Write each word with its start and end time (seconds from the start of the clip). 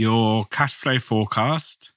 your 0.00 0.46
cash 0.46 0.72
flow 0.72 0.98
forecast, 0.98 1.92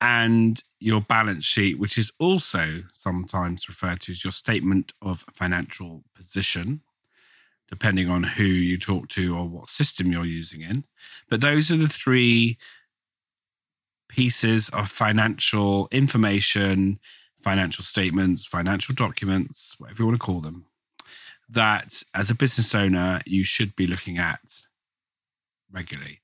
and 0.00 0.62
your 0.78 1.00
balance 1.00 1.44
sheet, 1.44 1.76
which 1.76 1.98
is 1.98 2.12
also 2.20 2.84
sometimes 2.92 3.68
referred 3.68 3.98
to 3.98 4.12
as 4.12 4.22
your 4.22 4.30
statement 4.30 4.92
of 5.02 5.24
financial 5.32 6.04
position, 6.14 6.82
depending 7.68 8.08
on 8.08 8.22
who 8.22 8.44
you 8.44 8.78
talk 8.78 9.08
to 9.08 9.36
or 9.36 9.48
what 9.48 9.66
system 9.66 10.12
you're 10.12 10.24
using 10.24 10.60
in. 10.60 10.84
But 11.28 11.40
those 11.40 11.72
are 11.72 11.76
the 11.76 11.88
three 11.88 12.58
pieces 14.08 14.68
of 14.68 14.88
financial 14.88 15.88
information, 15.90 17.00
financial 17.40 17.82
statements, 17.82 18.46
financial 18.46 18.94
documents, 18.94 19.74
whatever 19.78 20.02
you 20.02 20.06
want 20.06 20.20
to 20.20 20.24
call 20.24 20.40
them, 20.40 20.66
that 21.48 22.04
as 22.14 22.30
a 22.30 22.36
business 22.36 22.72
owner, 22.72 23.20
you 23.26 23.42
should 23.42 23.74
be 23.74 23.88
looking 23.88 24.16
at 24.16 24.62
regularly. 25.72 26.20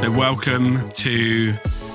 So, 0.00 0.10
welcome 0.10 0.88
to 0.88 1.52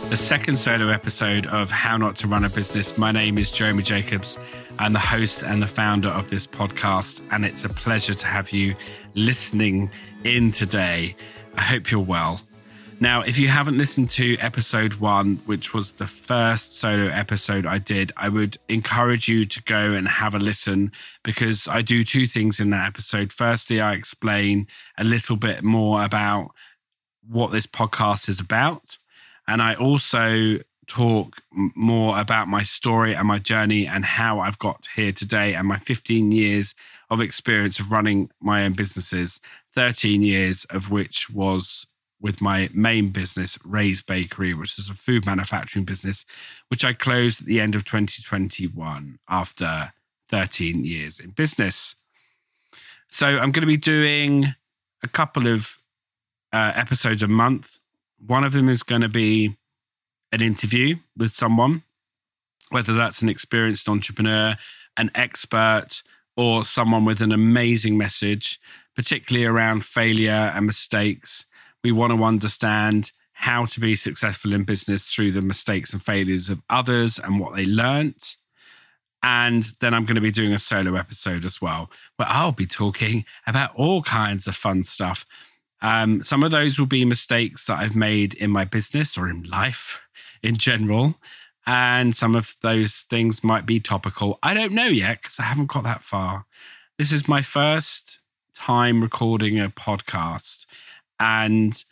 the 0.09 0.15
second 0.15 0.57
solo 0.57 0.87
episode 0.87 1.45
of 1.47 1.69
How 1.69 1.97
Not 1.97 2.15
to 2.17 2.27
Run 2.27 2.45
a 2.45 2.49
Business. 2.49 2.97
My 2.97 3.11
name 3.11 3.37
is 3.37 3.51
Jeremy 3.51 3.83
Jacobs. 3.83 4.39
I'm 4.79 4.93
the 4.93 4.99
host 4.99 5.43
and 5.43 5.61
the 5.61 5.67
founder 5.67 6.07
of 6.07 6.29
this 6.29 6.47
podcast, 6.47 7.19
and 7.31 7.43
it's 7.43 7.65
a 7.65 7.69
pleasure 7.69 8.13
to 8.13 8.25
have 8.25 8.51
you 8.51 8.75
listening 9.15 9.91
in 10.23 10.53
today. 10.53 11.17
I 11.55 11.63
hope 11.63 11.91
you're 11.91 11.99
well. 11.99 12.39
Now, 12.99 13.21
if 13.21 13.37
you 13.37 13.47
haven't 13.47 13.77
listened 13.77 14.09
to 14.11 14.37
episode 14.37 14.95
one, 14.95 15.35
which 15.45 15.71
was 15.71 15.91
the 15.93 16.07
first 16.07 16.79
solo 16.79 17.09
episode 17.09 17.67
I 17.67 17.77
did, 17.77 18.11
I 18.17 18.27
would 18.27 18.57
encourage 18.67 19.27
you 19.27 19.45
to 19.45 19.61
go 19.63 19.93
and 19.93 20.07
have 20.07 20.33
a 20.33 20.39
listen 20.39 20.91
because 21.23 21.67
I 21.67 21.83
do 21.83 22.01
two 22.01 22.25
things 22.25 22.59
in 22.59 22.71
that 22.71 22.87
episode. 22.87 23.31
Firstly, 23.31 23.79
I 23.79 23.93
explain 23.93 24.65
a 24.97 25.03
little 25.03 25.35
bit 25.35 25.63
more 25.63 26.03
about 26.03 26.55
what 27.27 27.51
this 27.51 27.67
podcast 27.67 28.29
is 28.29 28.39
about. 28.39 28.97
And 29.47 29.61
I 29.61 29.75
also 29.75 30.57
talk 30.87 31.41
more 31.51 32.19
about 32.19 32.47
my 32.47 32.63
story 32.63 33.13
and 33.13 33.27
my 33.27 33.37
journey 33.37 33.85
and 33.85 34.05
how 34.05 34.39
I've 34.39 34.57
got 34.57 34.87
here 34.95 35.11
today 35.11 35.53
and 35.53 35.67
my 35.67 35.77
15 35.77 36.31
years 36.31 36.73
of 37.11 37.21
experience 37.21 37.79
of 37.79 37.91
running 37.91 38.31
my 38.41 38.65
own 38.65 38.73
businesses, 38.73 39.39
13 39.73 40.23
years 40.23 40.65
of 40.71 40.89
which 40.89 41.29
was 41.29 41.85
with 42.19 42.41
my 42.41 42.69
main 42.73 43.09
business, 43.09 43.57
Ray's 43.63 44.01
Bakery, 44.01 44.53
which 44.53 44.79
is 44.79 44.89
a 44.89 44.93
food 44.93 45.25
manufacturing 45.25 45.85
business, 45.85 46.25
which 46.69 46.83
I 46.83 46.93
closed 46.93 47.41
at 47.41 47.47
the 47.47 47.61
end 47.61 47.75
of 47.75 47.85
2021 47.85 49.19
after 49.29 49.93
13 50.29 50.83
years 50.83 51.19
in 51.19 51.31
business. 51.31 51.95
So 53.07 53.27
I'm 53.27 53.51
going 53.51 53.61
to 53.61 53.67
be 53.67 53.77
doing 53.77 54.55
a 55.03 55.07
couple 55.07 55.47
of 55.47 55.77
uh, 56.51 56.73
episodes 56.75 57.21
a 57.21 57.27
month. 57.27 57.79
One 58.25 58.43
of 58.43 58.53
them 58.53 58.67
is 58.67 58.83
going 58.83 59.01
to 59.01 59.09
be 59.09 59.55
an 60.31 60.41
interview 60.41 60.97
with 61.15 61.31
someone, 61.31 61.83
whether 62.69 62.93
that's 62.93 63.21
an 63.21 63.29
experienced 63.29 63.87
entrepreneur, 63.87 64.55
an 64.97 65.11
expert, 65.15 66.01
or 66.35 66.63
someone 66.63 67.05
with 67.05 67.21
an 67.21 67.31
amazing 67.31 67.97
message, 67.97 68.59
particularly 68.95 69.45
around 69.45 69.85
failure 69.85 70.51
and 70.53 70.65
mistakes. 70.65 71.45
We 71.91 71.99
want 71.99 72.13
to 72.13 72.23
understand 72.23 73.11
how 73.33 73.65
to 73.65 73.79
be 73.79 73.95
successful 73.95 74.53
in 74.53 74.63
business 74.63 75.09
through 75.09 75.31
the 75.31 75.41
mistakes 75.41 75.93
and 75.93 76.01
failures 76.01 76.49
of 76.49 76.61
others 76.69 77.19
and 77.19 77.39
what 77.39 77.55
they 77.55 77.65
learnt. 77.65 78.35
And 79.23 79.63
then 79.79 79.93
I'm 79.93 80.05
going 80.05 80.15
to 80.15 80.21
be 80.21 80.31
doing 80.31 80.53
a 80.53 80.59
solo 80.59 80.95
episode 80.95 81.45
as 81.45 81.61
well, 81.61 81.89
where 82.17 82.27
I'll 82.29 82.51
be 82.51 82.65
talking 82.65 83.25
about 83.45 83.75
all 83.75 84.01
kinds 84.01 84.47
of 84.47 84.55
fun 84.55 84.83
stuff 84.83 85.25
um, 85.81 86.23
some 86.23 86.43
of 86.43 86.51
those 86.51 86.79
will 86.79 86.87
be 86.87 87.05
mistakes 87.05 87.65
that 87.65 87.79
I've 87.79 87.95
made 87.95 88.33
in 88.33 88.49
my 88.49 88.65
business 88.65 89.17
or 89.17 89.29
in 89.29 89.43
life 89.43 90.01
in 90.41 90.57
general. 90.57 91.15
And 91.65 92.15
some 92.15 92.35
of 92.35 92.55
those 92.61 93.01
things 93.09 93.43
might 93.43 93.65
be 93.65 93.79
topical. 93.79 94.39
I 94.41 94.53
don't 94.53 94.71
know 94.71 94.87
yet 94.87 95.21
because 95.21 95.39
I 95.39 95.43
haven't 95.43 95.67
got 95.67 95.83
that 95.83 96.01
far. 96.01 96.45
This 96.97 97.11
is 97.11 97.27
my 97.27 97.41
first 97.41 98.19
time 98.55 99.01
recording 99.01 99.59
a 99.59 99.69
podcast. 99.69 100.65
And 101.19 101.83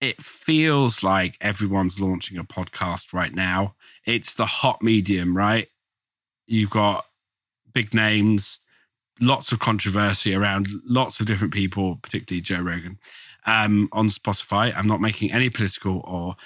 it 0.00 0.22
feels 0.22 1.02
like 1.02 1.36
everyone's 1.40 2.00
launching 2.00 2.38
a 2.38 2.44
podcast 2.44 3.12
right 3.12 3.34
now. 3.34 3.74
It's 4.04 4.34
the 4.34 4.46
hot 4.46 4.82
medium, 4.82 5.36
right? 5.36 5.68
You've 6.46 6.70
got 6.70 7.06
big 7.72 7.92
names, 7.92 8.60
lots 9.20 9.52
of 9.52 9.58
controversy 9.58 10.34
around 10.34 10.68
lots 10.84 11.20
of 11.20 11.26
different 11.26 11.52
people, 11.52 11.96
particularly 11.96 12.40
Joe 12.40 12.60
Rogan, 12.60 12.98
um, 13.46 13.88
on 13.92 14.08
Spotify. 14.08 14.72
I'm 14.74 14.86
not 14.86 15.00
making 15.00 15.32
any 15.32 15.50
political 15.50 16.00
or 16.04 16.36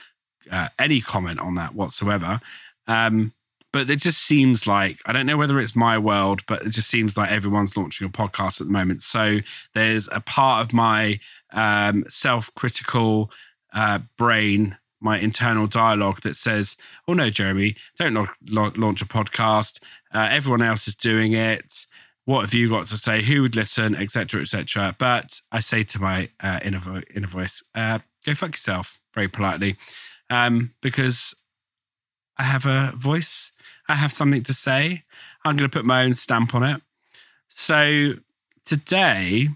uh, 0.50 0.68
any 0.78 1.00
comment 1.00 1.38
on 1.38 1.54
that 1.56 1.74
whatsoever. 1.74 2.40
Um, 2.86 3.32
but 3.72 3.88
it 3.90 4.00
just 4.00 4.22
seems 4.22 4.66
like 4.66 4.98
I 5.06 5.12
don't 5.12 5.26
know 5.26 5.36
whether 5.36 5.58
it's 5.60 5.76
my 5.76 5.98
world, 5.98 6.42
but 6.46 6.62
it 6.62 6.70
just 6.70 6.88
seems 6.88 7.16
like 7.16 7.30
everyone's 7.30 7.76
launching 7.76 8.06
a 8.06 8.10
podcast 8.10 8.60
at 8.60 8.66
the 8.66 8.72
moment. 8.72 9.00
So 9.00 9.38
there's 9.74 10.08
a 10.12 10.20
part 10.20 10.64
of 10.64 10.72
my 10.72 11.18
um, 11.52 12.04
self-critical 12.08 13.30
uh, 13.74 14.00
brain, 14.16 14.76
my 15.00 15.18
internal 15.18 15.66
dialogue 15.66 16.20
that 16.22 16.36
says, 16.36 16.76
"Oh 17.08 17.14
no, 17.14 17.30
Jeremy, 17.30 17.76
don't 17.96 18.14
launch 18.48 19.02
a 19.02 19.06
podcast. 19.06 19.80
Uh, 20.14 20.28
everyone 20.30 20.62
else 20.62 20.86
is 20.86 20.94
doing 20.94 21.32
it 21.32 21.86
what 22.24 22.42
have 22.42 22.54
you 22.54 22.68
got 22.68 22.86
to 22.86 22.96
say? 22.96 23.22
Who 23.22 23.42
would 23.42 23.56
listen, 23.56 23.94
etc., 23.94 24.42
etc. 24.42 24.94
But 24.98 25.40
I 25.50 25.60
say 25.60 25.82
to 25.84 26.00
my 26.00 26.30
uh, 26.40 26.60
inner, 26.62 26.78
vo- 26.78 27.02
inner 27.14 27.26
voice, 27.26 27.62
uh, 27.74 28.00
go 28.24 28.34
fuck 28.34 28.52
yourself, 28.52 29.00
very 29.14 29.28
politely, 29.28 29.76
um, 30.30 30.74
because 30.80 31.34
I 32.36 32.44
have 32.44 32.66
a 32.66 32.92
voice. 32.96 33.51
I 33.88 33.96
have 33.96 34.12
something 34.12 34.42
to 34.44 34.54
say. 34.54 35.04
I'm 35.44 35.56
going 35.56 35.68
to 35.68 35.76
put 35.76 35.84
my 35.84 36.04
own 36.04 36.14
stamp 36.14 36.54
on 36.54 36.62
it. 36.62 36.82
So 37.48 38.14
today, 38.64 39.48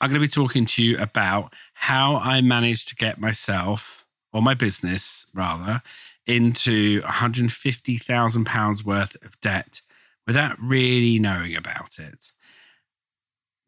I'm 0.00 0.10
going 0.10 0.20
to 0.20 0.26
be 0.26 0.32
talking 0.32 0.66
to 0.66 0.82
you 0.82 0.98
about 0.98 1.52
how 1.74 2.16
I 2.16 2.40
managed 2.40 2.88
to 2.88 2.94
get 2.94 3.18
myself, 3.20 4.06
or 4.32 4.40
my 4.42 4.54
business 4.54 5.26
rather, 5.34 5.82
into 6.26 7.02
£150,000 7.02 8.84
worth 8.84 9.24
of 9.24 9.40
debt 9.40 9.80
without 10.26 10.56
really 10.60 11.18
knowing 11.18 11.56
about 11.56 11.98
it. 11.98 12.32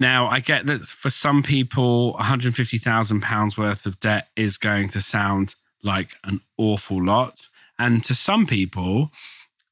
Now, 0.00 0.28
I 0.28 0.40
get 0.40 0.66
that 0.66 0.82
for 0.82 1.10
some 1.10 1.42
people, 1.42 2.14
£150,000 2.20 3.58
worth 3.58 3.86
of 3.86 3.98
debt 4.00 4.28
is 4.36 4.56
going 4.58 4.88
to 4.90 5.00
sound 5.00 5.54
like 5.82 6.14
an 6.24 6.40
awful 6.56 7.02
lot. 7.02 7.48
And 7.78 8.05
to 8.05 8.15
some 8.15 8.47
people, 8.47 9.12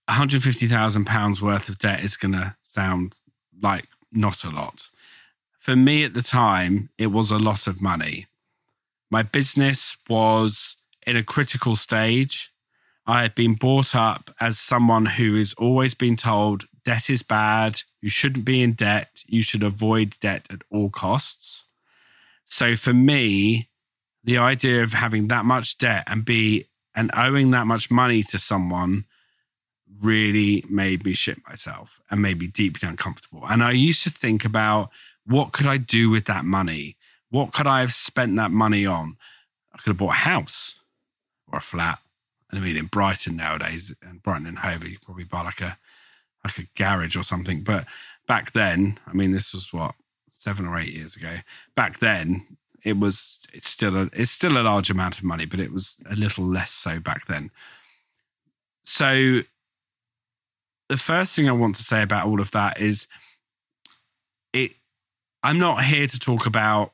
£150,000 0.08 1.40
worth 1.40 1.68
of 1.68 1.78
debt 1.78 2.02
is 2.02 2.16
going 2.16 2.32
to 2.32 2.56
sound 2.62 3.14
like 3.60 3.88
not 4.12 4.44
a 4.44 4.50
lot. 4.50 4.88
For 5.58 5.74
me 5.74 6.04
at 6.04 6.14
the 6.14 6.22
time, 6.22 6.90
it 6.96 7.08
was 7.08 7.30
a 7.30 7.38
lot 7.38 7.66
of 7.66 7.82
money. 7.82 8.26
My 9.10 9.22
business 9.22 9.96
was 10.08 10.76
in 11.06 11.16
a 11.16 11.24
critical 11.24 11.74
stage. 11.74 12.52
I 13.06 13.22
had 13.22 13.34
been 13.34 13.54
brought 13.54 13.94
up 13.94 14.30
as 14.40 14.58
someone 14.58 15.06
who 15.06 15.34
is 15.36 15.54
always 15.54 15.94
been 15.94 16.16
told 16.16 16.66
debt 16.84 17.10
is 17.10 17.22
bad. 17.22 17.82
You 18.00 18.08
shouldn't 18.08 18.44
be 18.44 18.62
in 18.62 18.72
debt. 18.72 19.24
You 19.26 19.42
should 19.42 19.64
avoid 19.64 20.16
debt 20.20 20.46
at 20.50 20.62
all 20.70 20.90
costs. 20.90 21.64
So 22.44 22.76
for 22.76 22.94
me, 22.94 23.68
the 24.22 24.38
idea 24.38 24.82
of 24.82 24.92
having 24.92 25.28
that 25.28 25.44
much 25.44 25.78
debt 25.78 26.04
and 26.06 26.24
be 26.24 26.66
and 26.96 27.10
owing 27.14 27.50
that 27.52 27.66
much 27.66 27.90
money 27.90 28.22
to 28.24 28.38
someone 28.38 29.04
really 30.00 30.64
made 30.68 31.04
me 31.04 31.12
shit 31.12 31.38
myself 31.48 32.00
and 32.10 32.20
made 32.22 32.40
me 32.40 32.46
deeply 32.46 32.88
uncomfortable. 32.88 33.44
And 33.48 33.62
I 33.62 33.72
used 33.72 34.02
to 34.04 34.10
think 34.10 34.44
about 34.44 34.90
what 35.24 35.52
could 35.52 35.66
I 35.66 35.76
do 35.76 36.10
with 36.10 36.24
that 36.24 36.44
money? 36.44 36.96
What 37.30 37.52
could 37.52 37.66
I 37.66 37.80
have 37.80 37.92
spent 37.92 38.34
that 38.36 38.50
money 38.50 38.86
on? 38.86 39.16
I 39.72 39.78
could 39.78 39.90
have 39.90 39.96
bought 39.98 40.14
a 40.14 40.18
house 40.18 40.76
or 41.46 41.58
a 41.58 41.62
flat. 41.62 41.98
And 42.50 42.58
I 42.58 42.62
mean, 42.62 42.76
in 42.76 42.86
Brighton 42.86 43.36
nowadays, 43.36 43.92
and 44.02 44.22
Brighton 44.22 44.46
and 44.46 44.58
Hove, 44.58 44.88
you 44.88 44.98
probably 45.02 45.24
buy 45.24 45.42
like 45.42 45.60
a 45.60 45.78
like 46.44 46.58
a 46.58 46.68
garage 46.76 47.16
or 47.16 47.24
something. 47.24 47.62
But 47.62 47.86
back 48.28 48.52
then, 48.52 48.98
I 49.06 49.12
mean, 49.12 49.32
this 49.32 49.52
was 49.52 49.72
what 49.72 49.96
seven 50.28 50.66
or 50.66 50.78
eight 50.78 50.92
years 50.92 51.16
ago. 51.16 51.38
Back 51.74 51.98
then, 51.98 52.56
it 52.86 52.98
was 53.00 53.40
it's 53.52 53.68
still 53.68 53.96
a 53.96 54.08
it's 54.12 54.30
still 54.30 54.56
a 54.56 54.62
large 54.62 54.90
amount 54.90 55.18
of 55.18 55.24
money, 55.24 55.44
but 55.44 55.58
it 55.58 55.72
was 55.72 55.98
a 56.08 56.14
little 56.14 56.44
less 56.44 56.70
so 56.70 57.00
back 57.00 57.26
then. 57.26 57.50
So 58.84 59.40
the 60.88 60.96
first 60.96 61.34
thing 61.34 61.48
I 61.48 61.52
want 61.52 61.74
to 61.74 61.82
say 61.82 62.00
about 62.00 62.26
all 62.26 62.40
of 62.40 62.52
that 62.52 62.80
is 62.80 63.08
it 64.52 64.74
I'm 65.42 65.58
not 65.58 65.82
here 65.82 66.06
to 66.06 66.18
talk 66.18 66.46
about 66.46 66.92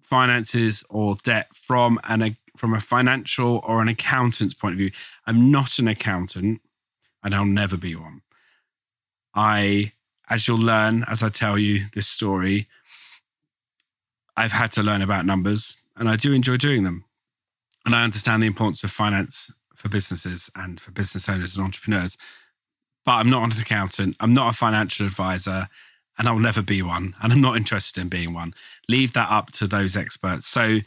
finances 0.00 0.82
or 0.88 1.16
debt 1.22 1.54
from 1.54 2.00
an 2.04 2.38
from 2.56 2.72
a 2.72 2.80
financial 2.80 3.60
or 3.64 3.82
an 3.82 3.88
accountant's 3.88 4.54
point 4.54 4.72
of 4.72 4.78
view. 4.78 4.92
I'm 5.26 5.52
not 5.52 5.78
an 5.78 5.88
accountant 5.88 6.62
and 7.22 7.34
I'll 7.34 7.44
never 7.44 7.76
be 7.76 7.94
one. 7.94 8.22
I, 9.34 9.92
as 10.30 10.48
you'll 10.48 10.58
learn 10.58 11.04
as 11.06 11.22
I 11.22 11.28
tell 11.28 11.58
you 11.58 11.84
this 11.92 12.08
story, 12.08 12.66
I've 14.38 14.52
had 14.52 14.70
to 14.72 14.84
learn 14.84 15.02
about 15.02 15.26
numbers 15.26 15.76
and 15.96 16.08
I 16.08 16.14
do 16.14 16.32
enjoy 16.32 16.58
doing 16.58 16.84
them. 16.84 17.04
And 17.84 17.92
I 17.92 18.04
understand 18.04 18.40
the 18.40 18.46
importance 18.46 18.84
of 18.84 18.92
finance 18.92 19.50
for 19.74 19.88
businesses 19.88 20.48
and 20.54 20.78
for 20.78 20.92
business 20.92 21.28
owners 21.28 21.56
and 21.56 21.64
entrepreneurs. 21.64 22.16
But 23.04 23.14
I'm 23.14 23.30
not 23.30 23.52
an 23.52 23.60
accountant, 23.60 24.14
I'm 24.20 24.32
not 24.32 24.54
a 24.54 24.56
financial 24.56 25.06
advisor, 25.06 25.68
and 26.16 26.28
I'll 26.28 26.38
never 26.38 26.62
be 26.62 26.82
one. 26.82 27.14
And 27.20 27.32
I'm 27.32 27.40
not 27.40 27.56
interested 27.56 28.00
in 28.00 28.08
being 28.08 28.32
one. 28.32 28.54
Leave 28.88 29.12
that 29.14 29.28
up 29.28 29.50
to 29.52 29.66
those 29.66 29.96
experts. 29.96 30.46
So 30.46 30.78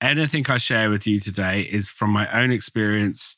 anything 0.00 0.44
I 0.48 0.58
share 0.58 0.88
with 0.88 1.04
you 1.04 1.18
today 1.18 1.62
is 1.62 1.88
from 1.88 2.10
my 2.10 2.30
own 2.32 2.52
experience 2.52 3.36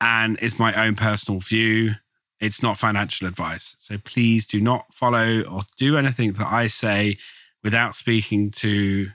and 0.00 0.38
it's 0.40 0.56
my 0.56 0.72
own 0.86 0.94
personal 0.94 1.40
view. 1.40 1.96
It's 2.38 2.62
not 2.62 2.78
financial 2.78 3.26
advice. 3.26 3.74
So 3.76 3.98
please 3.98 4.46
do 4.46 4.60
not 4.60 4.94
follow 4.94 5.42
or 5.42 5.62
do 5.76 5.96
anything 5.96 6.34
that 6.34 6.46
I 6.46 6.68
say 6.68 7.16
without 7.62 7.94
speaking 7.94 8.50
to 8.50 9.08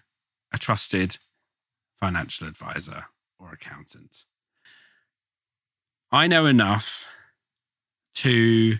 a 0.54 0.58
trusted 0.58 1.18
financial 2.00 2.48
advisor 2.48 3.06
or 3.40 3.52
accountant. 3.52 4.24
I 6.12 6.28
know 6.28 6.46
enough 6.46 7.06
to 8.16 8.78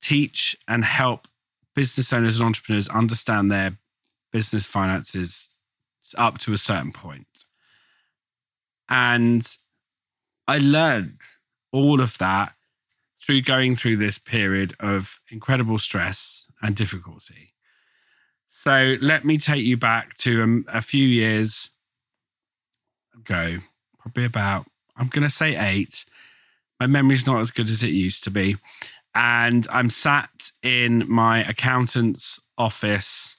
teach 0.00 0.56
and 0.66 0.84
help 0.84 1.28
business 1.74 2.12
owners 2.12 2.38
and 2.38 2.46
entrepreneurs 2.46 2.88
understand 2.88 3.50
their 3.50 3.78
business 4.32 4.66
finances 4.66 5.50
up 6.16 6.38
to 6.38 6.52
a 6.52 6.56
certain 6.56 6.92
point. 6.92 7.44
And 8.88 9.46
I 10.46 10.58
learned 10.58 11.20
all 11.72 12.00
of 12.00 12.18
that 12.18 12.54
through 13.24 13.42
going 13.42 13.76
through 13.76 13.98
this 13.98 14.18
period 14.18 14.74
of 14.80 15.20
incredible 15.30 15.78
stress 15.78 16.46
and 16.62 16.74
difficulty. 16.74 17.52
So 18.68 18.96
let 19.00 19.24
me 19.24 19.38
take 19.38 19.64
you 19.64 19.78
back 19.78 20.18
to 20.18 20.40
a, 20.40 20.44
um, 20.44 20.66
a 20.68 20.82
few 20.82 21.06
years 21.06 21.70
ago, 23.14 23.60
probably 23.98 24.26
about, 24.26 24.66
I'm 24.94 25.06
going 25.06 25.22
to 25.22 25.34
say 25.34 25.56
eight. 25.56 26.04
My 26.78 26.86
memory's 26.86 27.26
not 27.26 27.40
as 27.40 27.50
good 27.50 27.70
as 27.70 27.82
it 27.82 27.92
used 27.92 28.24
to 28.24 28.30
be. 28.30 28.56
And 29.14 29.66
I'm 29.70 29.88
sat 29.88 30.52
in 30.62 31.10
my 31.10 31.38
accountant's 31.44 32.40
office 32.58 33.38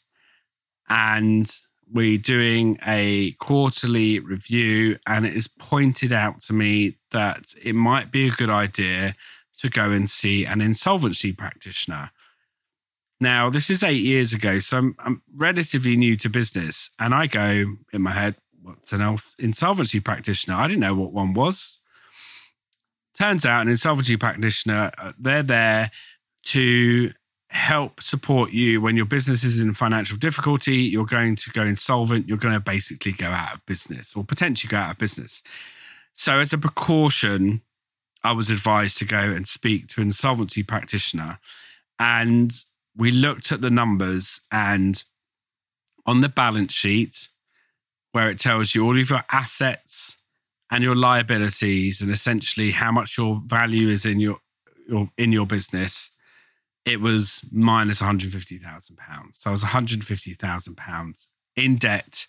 and 0.90 1.48
we're 1.94 2.18
doing 2.18 2.80
a 2.84 3.34
quarterly 3.34 4.18
review. 4.18 4.98
And 5.06 5.28
it 5.28 5.36
is 5.36 5.48
pointed 5.48 6.12
out 6.12 6.42
to 6.46 6.54
me 6.54 6.98
that 7.12 7.54
it 7.62 7.76
might 7.76 8.12
be 8.12 8.30
a 8.30 8.32
good 8.32 8.50
idea 8.50 9.14
to 9.60 9.70
go 9.70 9.92
and 9.92 10.10
see 10.10 10.44
an 10.44 10.60
insolvency 10.60 11.34
practitioner. 11.34 12.10
Now, 13.22 13.50
this 13.50 13.70
is 13.70 13.84
eight 13.84 14.02
years 14.02 14.34
ago, 14.34 14.60
so 14.60 14.78
I'm, 14.78 14.96
I'm 15.00 15.22
relatively 15.36 15.98
new 15.98 16.16
to 16.18 16.30
business. 16.30 16.90
And 17.00 17.14
I 17.14 17.28
go 17.28 17.66
in 17.92 18.02
my 18.02 18.12
head, 18.12 18.36
what's 18.62 18.94
an 18.94 19.18
insolvency 19.38 20.00
practitioner? 20.00 20.56
I 20.56 20.68
didn't 20.68 20.80
know 20.80 20.96
what 20.96 21.12
one 21.12 21.34
was. 21.34 21.80
Turns 23.18 23.46
out, 23.46 23.64
an 23.64 23.68
insolvency 23.68 24.16
practitioner, 24.16 24.92
uh, 24.98 25.12
they're 25.20 25.44
there 25.44 25.92
to 26.46 27.12
help 27.50 28.02
support 28.02 28.52
you 28.52 28.80
when 28.80 28.96
your 28.96 29.06
business 29.06 29.44
is 29.44 29.60
in 29.60 29.74
financial 29.74 30.18
difficulty. 30.18 30.78
You're 30.78 31.06
going 31.06 31.36
to 31.36 31.50
go 31.50 31.64
insolvent. 31.64 32.28
You're 32.28 32.38
going 32.38 32.54
to 32.54 32.62
basically 32.62 33.12
go 33.12 33.28
out 33.28 33.56
of 33.56 33.66
business 33.66 34.16
or 34.16 34.24
potentially 34.24 34.70
go 34.70 34.78
out 34.78 34.92
of 34.92 34.98
business. 34.98 35.42
So, 36.14 36.40
as 36.40 36.54
a 36.54 36.58
precaution, 36.58 37.62
I 38.24 38.32
was 38.32 38.50
advised 38.52 38.98
to 39.00 39.06
go 39.06 39.18
and 39.18 39.48
speak 39.48 39.88
to 39.90 40.02
an 40.02 40.08
insolvency 40.08 40.64
practitioner. 40.64 41.40
And 41.98 42.52
we 43.00 43.12
looked 43.12 43.54
at 43.54 43.62
the 43.62 43.72
numbers 43.72 44.42
and 44.52 45.06
on 46.06 46.20
the 46.20 46.30
balance 46.30 46.74
sheet 46.74 47.30
where 48.12 48.30
it 48.30 48.38
tells 48.38 48.76
you 48.76 48.84
all 48.84 49.00
of 49.00 49.10
your 49.10 49.24
assets 49.32 50.18
and 50.70 50.84
your 50.84 50.96
liabilities 50.96 52.02
and 52.02 52.12
essentially 52.12 52.72
how 52.72 52.92
much 52.92 53.18
your 53.18 53.42
value 53.46 53.88
is 53.88 54.06
in 54.06 54.20
your, 54.20 54.38
your 54.88 55.10
in 55.18 55.32
your 55.32 55.48
business 55.48 56.12
it 56.86 57.00
was 57.00 57.44
minus 57.52 58.02
150,000. 58.02 58.98
Pounds 58.98 59.40
so 59.40 59.50
I 59.50 59.52
was 59.52 59.64
150,000 59.64 60.76
pounds 60.76 61.30
in 61.56 61.78
debt 61.78 62.28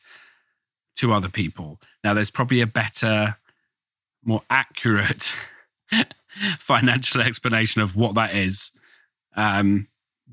to 0.96 1.12
other 1.12 1.28
people. 1.28 1.81
Now 2.05 2.14
there's 2.14 2.31
probably 2.31 2.61
a 2.61 2.66
better 2.66 3.37
more 4.23 4.43
accurate 4.49 5.32
financial 6.58 7.23
explanation 7.23 7.82
of 7.82 7.96
what 7.96 8.14
that 8.14 8.34
is. 8.34 8.70
Um, 9.34 9.88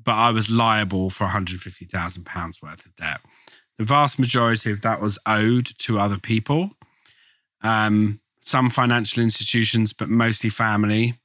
but 0.08 0.14
I 0.14 0.30
was 0.30 0.48
liable 0.50 1.10
for 1.10 1.26
£150,000 1.26 2.62
worth 2.62 2.86
of 2.86 2.96
debt. 2.96 3.20
The 3.76 3.84
vast 3.84 4.18
majority 4.18 4.70
of 4.70 4.80
that 4.80 5.02
was 5.02 5.18
owed 5.26 5.66
to 5.80 5.98
other 5.98 6.16
people, 6.16 6.70
um, 7.60 8.18
some 8.40 8.70
financial 8.70 9.22
institutions, 9.22 9.92
but 9.92 10.08
mostly 10.08 10.48
family. 10.48 11.18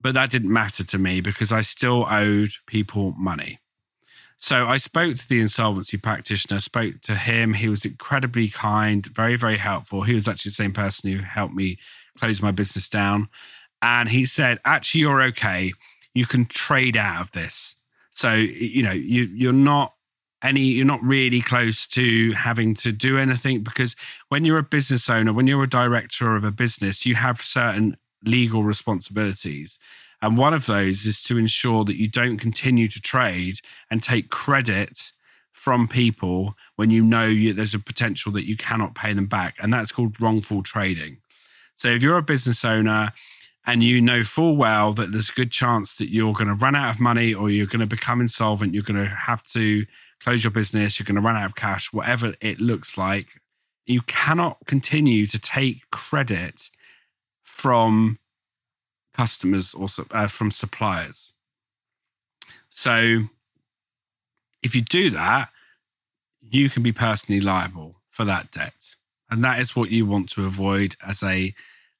But 0.00 0.14
that 0.14 0.30
didn't 0.30 0.50
matter 0.50 0.82
to 0.82 0.96
me 0.96 1.20
because 1.20 1.52
I 1.52 1.60
still 1.60 2.06
owed 2.08 2.52
people 2.66 3.12
money. 3.18 3.58
So 4.38 4.66
I 4.66 4.78
spoke 4.78 5.18
to 5.18 5.28
the 5.28 5.42
insolvency 5.42 5.98
practitioner, 5.98 6.60
spoke 6.60 7.02
to 7.02 7.14
him. 7.14 7.52
He 7.52 7.68
was 7.68 7.84
incredibly 7.84 8.48
kind, 8.48 9.04
very, 9.04 9.36
very 9.36 9.58
helpful. 9.58 10.04
He 10.04 10.14
was 10.14 10.26
actually 10.26 10.52
the 10.52 10.54
same 10.54 10.72
person 10.72 11.12
who 11.12 11.18
helped 11.18 11.52
me 11.52 11.76
close 12.18 12.40
my 12.40 12.50
business 12.50 12.88
down. 12.88 13.28
And 13.82 14.08
he 14.08 14.24
said, 14.24 14.58
actually, 14.64 15.02
you're 15.02 15.22
okay 15.24 15.74
you 16.14 16.26
can 16.26 16.44
trade 16.46 16.96
out 16.96 17.20
of 17.20 17.32
this. 17.32 17.76
So 18.10 18.32
you 18.32 18.82
know 18.82 18.92
you 18.92 19.24
you're 19.24 19.52
not 19.52 19.94
any 20.42 20.60
you're 20.60 20.86
not 20.86 21.02
really 21.02 21.40
close 21.40 21.86
to 21.88 22.32
having 22.32 22.74
to 22.76 22.92
do 22.92 23.18
anything 23.18 23.62
because 23.62 23.96
when 24.28 24.44
you're 24.44 24.58
a 24.58 24.62
business 24.62 25.08
owner, 25.10 25.32
when 25.32 25.46
you're 25.46 25.64
a 25.64 25.68
director 25.68 26.36
of 26.36 26.44
a 26.44 26.52
business, 26.52 27.04
you 27.04 27.16
have 27.16 27.40
certain 27.40 27.96
legal 28.24 28.62
responsibilities. 28.62 29.78
And 30.22 30.38
one 30.38 30.54
of 30.54 30.66
those 30.66 31.06
is 31.06 31.22
to 31.24 31.36
ensure 31.36 31.84
that 31.84 31.98
you 31.98 32.08
don't 32.08 32.38
continue 32.38 32.88
to 32.88 33.00
trade 33.00 33.60
and 33.90 34.02
take 34.02 34.30
credit 34.30 35.12
from 35.50 35.86
people 35.88 36.54
when 36.76 36.90
you 36.90 37.04
know 37.04 37.26
you, 37.26 37.52
there's 37.52 37.74
a 37.74 37.78
potential 37.78 38.32
that 38.32 38.46
you 38.46 38.56
cannot 38.56 38.94
pay 38.94 39.12
them 39.12 39.26
back. 39.26 39.56
And 39.60 39.72
that's 39.72 39.92
called 39.92 40.20
wrongful 40.20 40.62
trading. 40.62 41.18
So 41.74 41.88
if 41.88 42.02
you're 42.02 42.18
a 42.18 42.22
business 42.22 42.64
owner 42.64 43.12
and 43.66 43.82
you 43.82 44.00
know 44.00 44.22
full 44.22 44.56
well 44.56 44.92
that 44.92 45.12
there's 45.12 45.30
a 45.30 45.34
good 45.34 45.50
chance 45.50 45.94
that 45.94 46.10
you're 46.10 46.32
going 46.32 46.48
to 46.48 46.54
run 46.54 46.74
out 46.74 46.94
of 46.94 47.00
money 47.00 47.32
or 47.32 47.50
you're 47.50 47.66
going 47.66 47.80
to 47.80 47.86
become 47.86 48.20
insolvent, 48.20 48.74
you're 48.74 48.82
going 48.82 49.02
to 49.02 49.08
have 49.08 49.42
to 49.42 49.86
close 50.20 50.44
your 50.44 50.50
business, 50.50 50.98
you're 50.98 51.04
going 51.04 51.20
to 51.20 51.26
run 51.26 51.36
out 51.36 51.46
of 51.46 51.54
cash, 51.54 51.92
whatever 51.92 52.34
it 52.40 52.60
looks 52.60 52.96
like, 52.96 53.40
you 53.86 54.00
cannot 54.02 54.58
continue 54.66 55.26
to 55.26 55.38
take 55.38 55.88
credit 55.90 56.70
from 57.42 58.18
customers 59.14 59.74
or 59.74 59.88
uh, 60.10 60.26
from 60.26 60.50
suppliers. 60.50 61.32
So 62.68 63.24
if 64.62 64.74
you 64.74 64.82
do 64.82 65.10
that, 65.10 65.50
you 66.40 66.68
can 66.68 66.82
be 66.82 66.92
personally 66.92 67.40
liable 67.40 67.96
for 68.10 68.24
that 68.24 68.50
debt. 68.50 68.96
And 69.30 69.42
that 69.44 69.60
is 69.60 69.74
what 69.74 69.90
you 69.90 70.06
want 70.06 70.28
to 70.30 70.44
avoid 70.44 70.96
as 71.04 71.22
a 71.22 71.54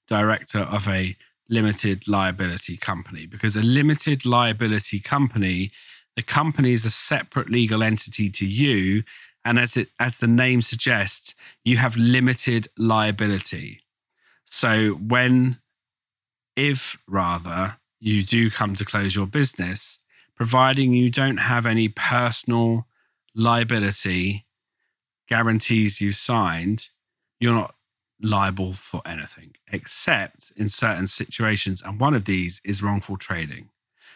director 0.06 0.60
of 0.60 0.86
a 0.88 1.16
limited 1.48 2.08
liability 2.08 2.76
company 2.76 3.26
because 3.26 3.56
a 3.56 3.62
limited 3.62 4.24
liability 4.24 4.98
company, 4.98 5.70
the 6.16 6.22
company 6.22 6.72
is 6.72 6.84
a 6.84 6.90
separate 6.90 7.50
legal 7.50 7.82
entity 7.82 8.28
to 8.30 8.46
you. 8.46 9.02
And 9.44 9.58
as 9.58 9.76
it 9.76 9.88
as 10.00 10.18
the 10.18 10.26
name 10.26 10.62
suggests, 10.62 11.34
you 11.64 11.76
have 11.76 11.96
limited 11.96 12.68
liability. 12.78 13.80
So 14.44 14.92
when, 14.92 15.58
if 16.56 16.96
rather, 17.08 17.76
you 18.00 18.22
do 18.22 18.50
come 18.50 18.74
to 18.76 18.84
close 18.84 19.16
your 19.16 19.26
business, 19.26 19.98
providing 20.36 20.92
you 20.92 21.10
don't 21.10 21.38
have 21.38 21.66
any 21.66 21.88
personal 21.88 22.86
liability 23.34 24.46
guarantees 25.28 26.00
you 26.00 26.12
signed, 26.12 26.88
you're 27.40 27.54
not 27.54 27.73
liable 28.21 28.73
for 28.73 29.02
anything 29.04 29.54
except 29.71 30.52
in 30.56 30.68
certain 30.68 31.06
situations. 31.06 31.83
And 31.83 32.00
one 32.00 32.14
of 32.14 32.25
these 32.25 32.61
is 32.64 32.83
wrongful 32.83 33.16
trading. 33.16 33.71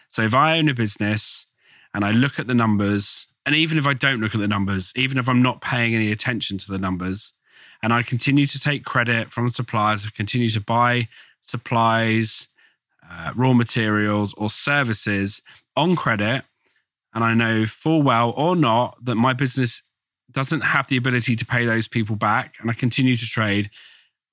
So 0.09 0.23
if 0.23 0.35
I 0.35 0.59
own 0.59 0.69
a 0.69 0.75
business 0.75 1.47
and 1.93 2.05
I 2.05 2.13
look 2.13 2.39
at 2.39 2.47
the 2.47 2.55
numbers, 2.55 3.27
and 3.45 3.55
even 3.55 3.79
if 3.79 3.87
I 3.87 3.95
don't 3.95 4.21
look 4.21 4.35
at 4.35 4.41
the 4.41 4.49
numbers, 4.49 4.93
even 4.97 5.19
if 5.19 5.29
I'm 5.29 5.43
not 5.43 5.61
paying 5.61 5.95
any 5.95 6.13
attention 6.13 6.59
to 6.59 6.71
the 6.71 6.79
numbers, 6.79 7.33
and 7.83 7.93
I 7.93 8.03
continue 8.03 8.47
to 8.47 8.59
take 8.59 8.85
credit 8.85 9.31
from 9.31 9.51
suppliers, 9.51 10.07
I 10.07 10.11
continue 10.11 10.49
to 10.51 10.61
buy 10.61 11.09
supplies, 11.43 12.49
uh, 13.09 13.33
raw 13.35 13.53
materials, 13.53 14.35
or 14.35 14.51
services 14.51 15.43
on 15.77 15.97
credit, 15.97 16.45
and 17.15 17.25
I 17.25 17.35
know 17.35 17.67
full 17.67 18.03
well 18.03 18.33
or 18.37 18.55
not 18.55 19.03
that 19.05 19.15
my 19.15 19.33
business 19.33 19.83
doesn't 20.31 20.61
have 20.61 20.89
the 20.89 20.97
ability 20.97 21.37
to 21.37 21.47
pay 21.47 21.65
those 21.65 21.89
people 21.89 22.17
back, 22.17 22.55
and 22.61 22.71
I 22.71 22.75
continue 22.75 23.17
to 23.17 23.27
trade, 23.27 23.71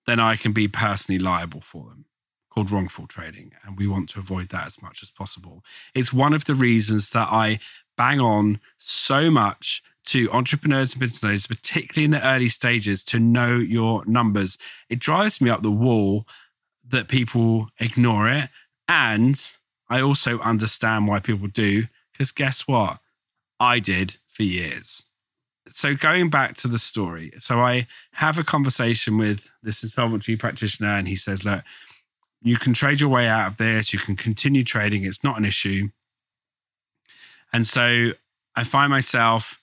then 0.05 0.19
I 0.19 0.35
can 0.35 0.51
be 0.51 0.67
personally 0.67 1.19
liable 1.19 1.61
for 1.61 1.89
them, 1.89 2.05
called 2.49 2.71
wrongful 2.71 3.07
trading. 3.07 3.53
And 3.63 3.77
we 3.77 3.87
want 3.87 4.09
to 4.09 4.19
avoid 4.19 4.49
that 4.49 4.67
as 4.67 4.81
much 4.81 5.01
as 5.01 5.09
possible. 5.09 5.63
It's 5.93 6.13
one 6.13 6.33
of 6.33 6.45
the 6.45 6.55
reasons 6.55 7.09
that 7.11 7.27
I 7.31 7.59
bang 7.97 8.19
on 8.19 8.59
so 8.77 9.31
much 9.31 9.81
to 10.05 10.29
entrepreneurs 10.31 10.93
and 10.93 10.99
business 10.99 11.23
owners, 11.23 11.47
particularly 11.47 12.05
in 12.05 12.11
the 12.11 12.25
early 12.25 12.47
stages, 12.47 13.03
to 13.05 13.19
know 13.19 13.55
your 13.57 14.05
numbers. 14.05 14.57
It 14.89 14.99
drives 14.99 15.41
me 15.41 15.49
up 15.49 15.63
the 15.63 15.71
wall 15.71 16.27
that 16.87 17.07
people 17.07 17.69
ignore 17.79 18.29
it. 18.29 18.49
And 18.87 19.41
I 19.89 20.01
also 20.01 20.39
understand 20.39 21.07
why 21.07 21.19
people 21.19 21.47
do, 21.47 21.85
because 22.11 22.31
guess 22.31 22.67
what? 22.67 22.99
I 23.59 23.79
did 23.79 24.17
for 24.27 24.43
years. 24.43 25.05
So 25.67 25.95
going 25.95 26.29
back 26.29 26.55
to 26.57 26.67
the 26.67 26.77
story, 26.77 27.31
so 27.39 27.59
I 27.59 27.87
have 28.13 28.37
a 28.37 28.43
conversation 28.43 29.17
with 29.17 29.49
this 29.63 29.81
insolvency 29.81 30.35
practitioner, 30.35 30.89
and 30.89 31.07
he 31.07 31.15
says, 31.15 31.43
Look, 31.43 31.63
you 32.41 32.57
can 32.57 32.73
trade 32.73 32.99
your 32.99 33.09
way 33.09 33.27
out 33.27 33.47
of 33.47 33.57
this, 33.57 33.91
you 33.91 33.99
can 33.99 34.15
continue 34.15 34.63
trading, 34.63 35.03
it's 35.03 35.23
not 35.23 35.37
an 35.37 35.45
issue. 35.45 35.89
And 37.51 37.65
so 37.65 38.11
I 38.55 38.63
find 38.63 38.91
myself 38.91 39.59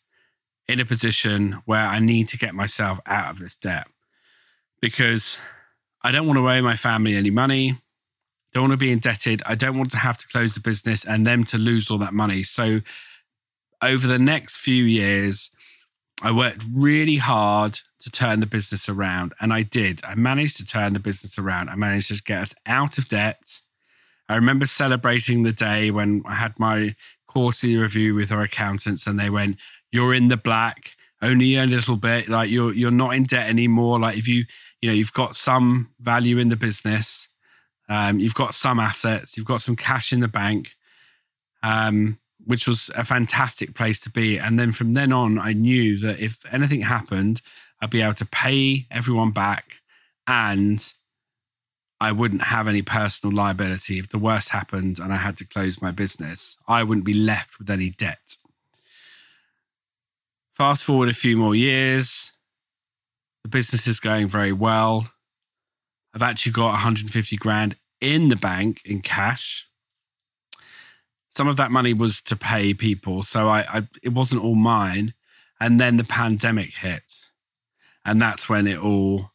in 0.69 0.81
a 0.81 0.85
position 0.85 1.63
where 1.65 1.87
I 1.87 1.99
need 1.99 2.29
to 2.29 2.39
get 2.39 2.55
myself 2.55 3.01
out 3.07 3.31
of 3.31 3.39
this 3.39 3.57
debt 3.57 3.87
because 4.81 5.39
I 6.03 6.11
don't 6.11 6.27
want 6.27 6.39
to 6.39 6.49
owe 6.49 6.63
my 6.63 6.77
family 6.77 7.15
any 7.15 7.31
money. 7.31 7.79
Don't 8.53 8.65
want 8.65 8.73
to 8.73 8.77
be 8.77 8.93
indebted. 8.93 9.43
I 9.47 9.55
don't 9.55 9.79
want 9.79 9.91
to 9.93 9.99
have 9.99 10.19
to 10.19 10.29
close 10.29 10.55
the 10.55 10.61
business 10.61 11.05
and 11.05 11.27
them 11.27 11.45
to 11.45 11.59
lose 11.59 11.91
all 11.91 11.99
that 11.99 12.13
money. 12.13 12.43
So, 12.43 12.81
over 13.81 14.07
the 14.07 14.19
next 14.19 14.57
few 14.57 14.85
years, 14.85 15.51
I 16.21 16.31
worked 16.33 16.67
really 16.73 17.17
hard 17.17 17.81
to 18.01 18.11
turn 18.11 18.41
the 18.41 18.47
business 18.47 18.89
around. 18.89 19.33
And 19.41 19.53
I 19.53 19.63
did. 19.63 20.01
I 20.05 20.15
managed 20.15 20.57
to 20.59 20.65
turn 20.65 20.93
the 20.93 21.01
business 21.01 21.39
around. 21.39 21.69
I 21.69 21.77
managed 21.77 22.09
to 22.09 22.23
get 22.23 22.43
us 22.43 22.55
out 22.67 22.99
of 22.99 23.09
debt. 23.09 23.61
I 24.29 24.35
remember 24.35 24.67
celebrating 24.67 25.43
the 25.43 25.53
day 25.53 25.91
when 25.91 26.23
I 26.27 26.35
had 26.35 26.59
my 26.59 26.97
quarterly 27.27 27.77
review 27.77 28.15
with 28.15 28.33
our 28.33 28.43
accountants 28.43 29.07
and 29.07 29.19
they 29.19 29.31
went, 29.31 29.57
You're 29.91 30.15
in 30.15 30.29
the 30.29 30.37
black, 30.37 30.93
only 31.23 31.57
a 31.57 31.67
little 31.67 31.97
bit. 31.97 32.29
Like 32.29 32.51
you're 32.51 32.75
you're 32.75 32.91
not 32.91 33.15
in 33.15 33.25
debt 33.25 33.49
anymore. 33.49 34.01
Like 34.01 34.17
if 34.17 34.27
you, 34.27 34.45
you 34.81 34.89
know, 34.89 34.95
you've 34.95 35.13
got 35.13 35.37
some 35.37 35.91
value 36.01 36.39
in 36.39 36.49
the 36.49 36.57
business, 36.57 37.29
um, 37.89 38.19
you've 38.19 38.35
got 38.35 38.55
some 38.55 38.81
assets, 38.81 39.37
you've 39.37 39.47
got 39.47 39.61
some 39.61 39.77
cash 39.77 40.13
in 40.13 40.21
the 40.21 40.29
bank. 40.29 40.73
Um, 41.63 42.19
which 42.45 42.67
was 42.67 42.91
a 42.95 43.05
fantastic 43.05 43.75
place 43.75 44.01
to 44.01 44.11
be. 44.11 44.39
And 44.39 44.59
then 44.59 44.73
from 44.73 44.93
then 44.93 45.13
on, 45.13 45.39
I 45.39 45.53
knew 45.53 45.99
that 46.01 46.19
if 46.19 46.45
anything 46.53 46.83
happened, 46.83 47.41
I'd 47.81 47.91
be 47.91 48.03
able 48.03 48.15
to 48.15 48.27
pay 48.27 48.87
everyone 48.91 49.31
back 49.31 49.77
and 50.27 50.93
I 52.01 52.11
wouldn't 52.13 52.43
have 52.43 52.67
any 52.67 52.83
personal 52.83 53.35
liability. 53.35 53.99
If 53.99 54.09
the 54.09 54.19
worst 54.19 54.49
happened 54.49 54.99
and 54.99 55.13
I 55.13 55.17
had 55.17 55.37
to 55.37 55.45
close 55.45 55.81
my 55.81 55.93
business, 55.93 56.57
I 56.67 56.83
wouldn't 56.83 57.07
be 57.07 57.15
left 57.15 57.59
with 57.59 57.71
any 57.71 57.91
debt. 57.91 58.37
Fast 60.53 60.85
forward 60.85 61.09
a 61.09 61.15
few 61.15 61.37
more 61.37 61.55
years, 61.55 62.33
the 63.43 63.49
business 63.49 63.87
is 63.87 64.01
going 64.01 64.29
very 64.29 64.53
well. 64.53 65.09
I've 66.15 66.23
actually 66.23 66.53
got 66.53 66.73
150 66.73 67.37
grand 67.37 67.77
in 68.01 68.29
the 68.29 68.37
bank 68.37 68.81
in 68.85 69.01
cash. 69.01 69.69
Some 71.33 71.49
of 71.49 71.57
that 71.57 71.71
money 71.71 71.95
was 71.95 72.21
to 72.23 72.37
pay 72.37 72.75
people, 72.75 73.23
so 73.23 73.49
I, 73.49 73.61
I 73.61 73.89
it 74.03 74.11
wasn't 74.11 74.45
all 74.45 74.55
mine. 74.55 75.15
And 75.59 75.81
then 75.81 75.97
the 75.97 76.05
pandemic 76.05 76.75
hit, 76.75 77.11
and 78.05 78.21
that's 78.21 78.49
when 78.49 78.67
it 78.67 78.79
all 78.79 79.31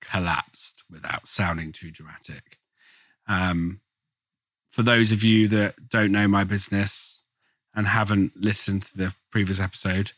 collapsed 0.00 0.84
without 0.88 1.26
sounding 1.26 1.72
too 1.72 1.90
dramatic. 1.90 2.58
Um, 3.26 3.80
for 4.70 4.82
those 4.82 5.10
of 5.10 5.24
you 5.24 5.48
that 5.48 5.88
don't 5.88 6.12
know 6.12 6.28
my 6.28 6.44
business 6.44 7.20
and 7.74 7.88
haven't 7.88 8.32
listened 8.36 8.82
to 8.82 8.96
the 8.96 9.14
previous 9.30 9.58
episode, 9.58 10.12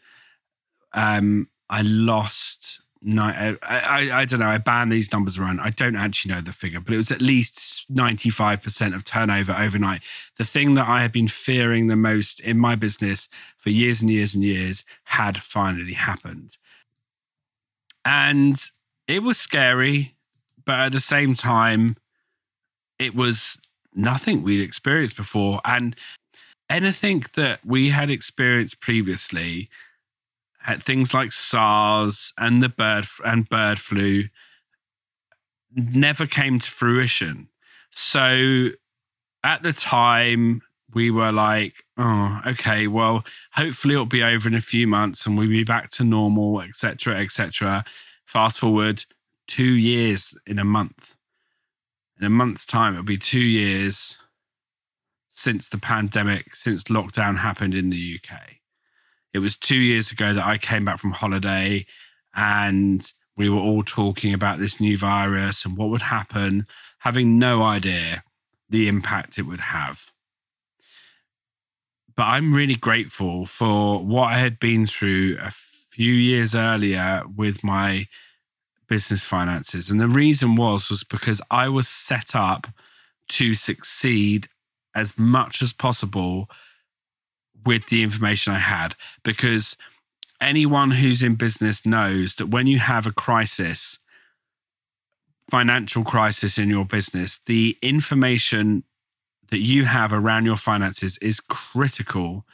um, 0.93 1.49
I 1.69 1.83
lost. 1.83 2.81
I, 3.03 3.57
I, 3.63 4.11
I, 4.13 4.25
don't 4.27 4.41
know. 4.41 4.49
I 4.49 4.59
banned 4.59 4.93
these 4.93 5.11
numbers 5.11 5.39
around. 5.39 5.61
I 5.61 5.71
don't 5.71 5.97
actually 5.97 6.35
know 6.35 6.41
the 6.41 6.53
figure, 6.53 6.81
but 6.81 6.93
it 6.93 6.99
was 6.99 7.11
at 7.11 7.23
least 7.23 7.91
95% 7.91 8.95
of 8.95 9.05
turnover 9.05 9.57
overnight. 9.59 10.03
The 10.37 10.45
thing 10.45 10.75
that 10.75 10.87
I 10.87 11.01
had 11.01 11.11
been 11.11 11.29
fearing 11.29 11.87
the 11.87 11.97
most 11.97 12.41
in 12.41 12.59
my 12.59 12.77
business 12.77 13.29
for 13.57 13.71
years 13.71 14.03
and 14.03 14.11
years 14.11 14.35
and 14.35 14.45
years 14.45 14.85
had 15.05 15.39
finally 15.39 15.95
happened. 15.95 16.59
And 18.05 18.63
it 19.09 19.23
was 19.23 19.39
scary 19.39 20.15
but 20.65 20.79
at 20.79 20.93
the 20.93 21.01
same 21.01 21.35
time, 21.35 21.97
it 22.99 23.15
was 23.15 23.61
nothing 23.93 24.43
we'd 24.43 24.63
experienced 24.63 25.17
before. 25.17 25.61
And 25.65 25.97
anything 26.69 27.25
that 27.35 27.59
we 27.65 27.91
had 27.91 28.09
experienced 28.09 28.81
previously, 28.81 29.69
things 30.79 31.15
like 31.15 31.33
SARS 31.33 32.33
and 32.39 32.63
the 32.63 32.69
bird 32.69 33.07
and 33.25 33.49
bird 33.49 33.79
flu, 33.79 34.25
never 35.73 36.27
came 36.27 36.59
to 36.59 36.71
fruition. 36.71 37.49
So 37.91 38.69
at 39.43 39.63
the 39.63 39.73
time, 39.73 40.63
we 40.93 41.11
were 41.11 41.33
like, 41.33 41.85
oh, 41.97 42.41
okay, 42.47 42.87
well, 42.87 43.25
hopefully 43.53 43.95
it'll 43.95 44.07
be 44.07 44.23
over 44.23 44.49
in 44.49 44.55
a 44.55 44.61
few 44.61 44.87
months 44.87 45.27
and 45.27 45.39
we'll 45.39 45.49
be 45.49 45.65
back 45.65 45.91
to 45.93 46.05
normal, 46.05 46.61
etc., 46.61 47.17
etc. 47.21 47.85
Fast 48.25 48.59
forward 48.61 49.05
two 49.47 49.65
years 49.65 50.35
in 50.47 50.59
a 50.59 50.65
month. 50.65 51.17
In 52.19 52.27
a 52.27 52.31
month's 52.31 52.67
time, 52.67 52.95
it'll 52.95 53.05
be 53.05 53.19
two 53.19 53.39
years 53.39 54.19
since 55.31 55.69
the 55.69 55.79
pandemic, 55.79 56.55
since 56.55 56.85
lockdown 56.85 57.39
happened 57.39 57.75
in 57.75 57.91
the 57.91 58.19
UK. 58.19 58.60
It 59.33 59.39
was 59.39 59.57
two 59.57 59.79
years 59.79 60.11
ago 60.11 60.35
that 60.35 60.47
I 60.47 60.59
came 60.59 60.85
back 60.85 60.99
from 60.99 61.13
holiday 61.13 61.87
and 62.35 63.13
we 63.37 63.49
were 63.49 63.61
all 63.61 63.83
talking 63.83 64.35
about 64.35 64.59
this 64.59 64.81
new 64.81 64.99
virus 64.99 65.65
and 65.65 65.77
what 65.77 65.89
would 65.89 66.03
happen, 66.03 66.67
having 66.99 67.39
no 67.39 67.63
idea 67.63 68.23
the 68.69 68.89
impact 68.89 69.39
it 69.39 69.43
would 69.43 69.61
have. 69.61 70.11
But 72.17 72.25
I'm 72.25 72.53
really 72.53 72.77
grateful 72.77 73.47
for 73.47 74.05
what 74.05 74.33
I 74.33 74.39
had 74.39 74.59
been 74.59 74.87
through 74.87 75.39
a 75.41 75.51
few 75.51 76.13
years 76.13 76.55
earlier 76.55 77.23
with 77.35 77.65
my 77.65 78.07
business 78.89 79.25
finances. 79.25 79.91
And 79.91 80.01
the 80.01 80.09
reason 80.09 80.57
was 80.57 80.91
was 80.91 81.05
because 81.05 81.41
I 81.51 81.69
was 81.69 81.89
set 81.89 82.35
up 82.35 82.67
to 83.29 83.55
succeed 83.55 84.49
as 84.95 85.17
much 85.17 85.63
as 85.63 85.73
possible 85.73 86.51
with 87.65 87.87
the 87.87 88.03
information 88.03 88.53
I 88.53 88.59
had 88.59 88.95
because 89.23 89.77
anyone 90.41 90.93
who's 90.93 91.23
in 91.23 91.35
business 91.35 91.85
knows 91.85 92.37
that 92.37 92.47
when 92.47 92.67
you 92.67 92.79
have 92.79 93.07
a 93.07 93.13
crisis 93.13 93.99
financial 95.51 96.05
crisis 96.05 96.59
in 96.59 96.69
your 96.69 96.85
business 96.85 97.41
the 97.47 97.77
information 97.83 98.85
that 99.51 99.59
you 99.59 99.85
have 99.85 100.13
around 100.13 100.45
your 100.45 100.57
finances 100.57 101.19
is 101.19 101.41
critical 101.41 102.47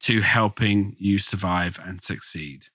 to 0.00 0.20
helping 0.20 0.94
you 0.98 1.18
survive 1.18 1.80
and 1.82 2.02
succeed 2.02 2.66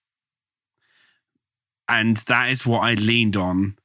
and 1.88 2.18
that 2.28 2.50
is 2.50 2.66
what 2.66 2.80
I 2.80 2.96
leaned 2.96 3.38
on 3.38 3.78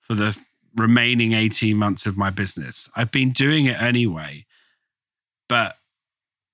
for 0.00 0.14
the 0.14 0.38
remaining 0.76 1.32
18 1.32 1.76
months 1.76 2.06
of 2.06 2.16
my 2.16 2.30
business. 2.30 2.88
I've 2.96 3.10
been 3.10 3.30
doing 3.30 3.66
it 3.66 3.80
anyway, 3.80 4.46
but 5.48 5.76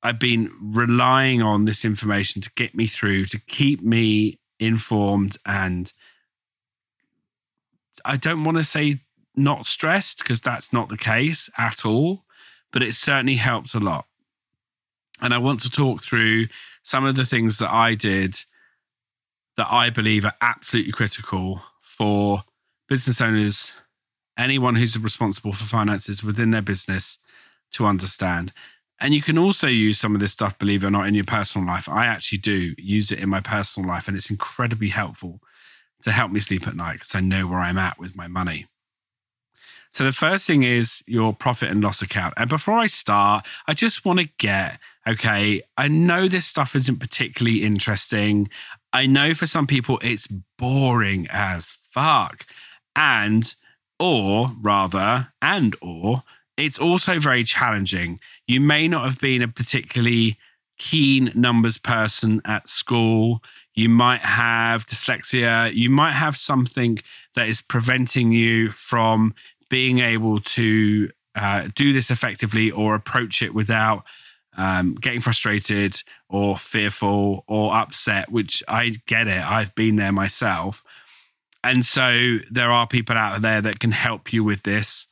I've 0.02 0.19
been 0.19 0.50
relying 0.61 1.42
on 1.42 1.64
this 1.64 1.85
information 1.85 2.40
to 2.42 2.50
get 2.54 2.75
me 2.75 2.87
through, 2.87 3.26
to 3.26 3.38
keep 3.38 3.83
me 3.83 4.38
informed. 4.59 5.37
And 5.45 5.92
I 8.04 8.16
don't 8.16 8.45
want 8.45 8.57
to 8.57 8.64
say 8.64 9.02
not 9.37 9.66
stressed 9.66 10.19
because 10.19 10.40
that's 10.40 10.73
not 10.73 10.88
the 10.88 10.97
case 10.97 11.50
at 11.59 11.85
all, 11.85 12.25
but 12.73 12.83
it 12.83 12.95
certainly 12.95 13.37
helped 13.37 13.75
a 13.75 13.80
lot. 13.80 14.07
And 15.21 15.35
I 15.35 15.38
want 15.38 15.61
to 15.61 15.71
talk 15.71 16.02
through 16.02 16.47
some 16.83 17.04
of 17.04 17.14
the 17.14 17.26
things 17.26 17.59
that 17.59 17.71
I 17.71 17.95
did 17.95 18.40
that 19.57 19.69
I 19.71 19.90
believe 19.90 20.25
are 20.25 20.35
absolutely 20.40 20.92
critical 20.92 21.62
for 21.78 22.45
business 22.88 23.21
owners, 23.21 23.73
anyone 24.38 24.76
who's 24.76 24.97
responsible 24.99 25.52
for 25.52 25.64
finances 25.64 26.25
within 26.25 26.50
their 26.50 26.62
business 26.62 27.19
to 27.73 27.85
understand. 27.85 28.52
And 29.00 29.14
you 29.14 29.23
can 29.23 29.38
also 29.38 29.66
use 29.66 29.99
some 29.99 30.14
of 30.14 30.21
this 30.21 30.33
stuff, 30.33 30.59
believe 30.59 30.85
it 30.85 30.88
or 30.88 30.90
not, 30.90 31.07
in 31.07 31.14
your 31.14 31.25
personal 31.25 31.66
life. 31.66 31.88
I 31.88 32.07
actually 32.07 32.38
do 32.38 32.75
use 32.76 33.11
it 33.11 33.19
in 33.19 33.30
my 33.30 33.40
personal 33.40 33.88
life, 33.88 34.09
and 34.09 34.16
it's 34.16 34.30
incredibly 34.30 34.88
helpful 34.88 35.40
to 36.02 36.12
help 36.12 36.30
me 36.30 36.40
sleep 36.40 36.66
at 36.66 36.76
night 36.76 36.95
because 36.95 37.14
I 37.14 37.21
know 37.21 37.47
where 37.47 37.61
I'm 37.61 37.78
at 37.78 37.99
with 37.99 38.16
my 38.16 38.28
money. 38.28 38.66
So 39.92 40.04
the 40.04 40.12
first 40.12 40.47
thing 40.47 40.62
is 40.62 41.02
your 41.07 41.35
profit 41.35 41.71
and 41.71 41.83
loss 41.83 42.00
account. 42.00 42.35
And 42.37 42.49
before 42.49 42.78
I 42.78 42.87
start, 42.87 43.45
I 43.66 43.75
just 43.75 44.04
want 44.04 44.21
to 44.21 44.28
get 44.38 44.78
okay, 45.07 45.62
I 45.76 45.88
know 45.88 46.28
this 46.28 46.47
stuff 46.47 46.76
isn't 46.76 46.99
particularly 47.00 47.64
interesting. 47.64 48.49
I 48.92 49.07
know 49.07 49.35
for 49.35 49.47
some 49.47 49.66
people 49.66 49.99
it's 50.02 50.28
boring 50.59 51.26
as 51.30 51.66
fuck. 51.66 52.47
And, 52.95 53.54
or 53.99 54.52
rather, 54.61 55.33
and 55.40 55.75
or, 55.80 56.23
it's 56.60 56.78
also 56.78 57.18
very 57.18 57.44
challenging. 57.44 58.20
You 58.46 58.60
may 58.60 58.88
not 58.88 59.04
have 59.04 59.18
been 59.18 59.42
a 59.42 59.48
particularly 59.48 60.38
keen 60.78 61.30
numbers 61.34 61.78
person 61.78 62.40
at 62.44 62.68
school. 62.68 63.42
You 63.74 63.88
might 63.88 64.20
have 64.20 64.86
dyslexia. 64.86 65.72
You 65.72 65.90
might 65.90 66.12
have 66.12 66.36
something 66.36 66.98
that 67.34 67.48
is 67.48 67.62
preventing 67.62 68.32
you 68.32 68.70
from 68.70 69.34
being 69.68 70.00
able 70.00 70.38
to 70.38 71.10
uh, 71.34 71.68
do 71.74 71.92
this 71.92 72.10
effectively 72.10 72.70
or 72.70 72.94
approach 72.94 73.42
it 73.42 73.54
without 73.54 74.04
um, 74.56 74.94
getting 74.94 75.20
frustrated 75.20 76.02
or 76.28 76.56
fearful 76.56 77.44
or 77.46 77.74
upset, 77.74 78.30
which 78.30 78.62
I 78.66 78.94
get 79.06 79.28
it. 79.28 79.42
I've 79.42 79.74
been 79.74 79.96
there 79.96 80.12
myself. 80.12 80.82
And 81.62 81.84
so 81.84 82.38
there 82.50 82.70
are 82.70 82.86
people 82.86 83.16
out 83.16 83.42
there 83.42 83.60
that 83.60 83.80
can 83.80 83.92
help 83.92 84.32
you 84.32 84.42
with 84.42 84.62
this. 84.62 85.06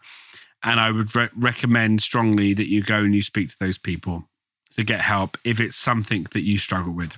And 0.62 0.80
I 0.80 0.90
would 0.90 1.14
re- 1.14 1.28
recommend 1.36 2.02
strongly 2.02 2.52
that 2.54 2.68
you 2.68 2.82
go 2.82 2.98
and 2.98 3.14
you 3.14 3.22
speak 3.22 3.48
to 3.50 3.56
those 3.58 3.78
people 3.78 4.28
to 4.76 4.84
get 4.84 5.00
help 5.00 5.38
if 5.44 5.60
it's 5.60 5.76
something 5.76 6.26
that 6.32 6.42
you 6.42 6.58
struggle 6.58 6.94
with. 6.94 7.16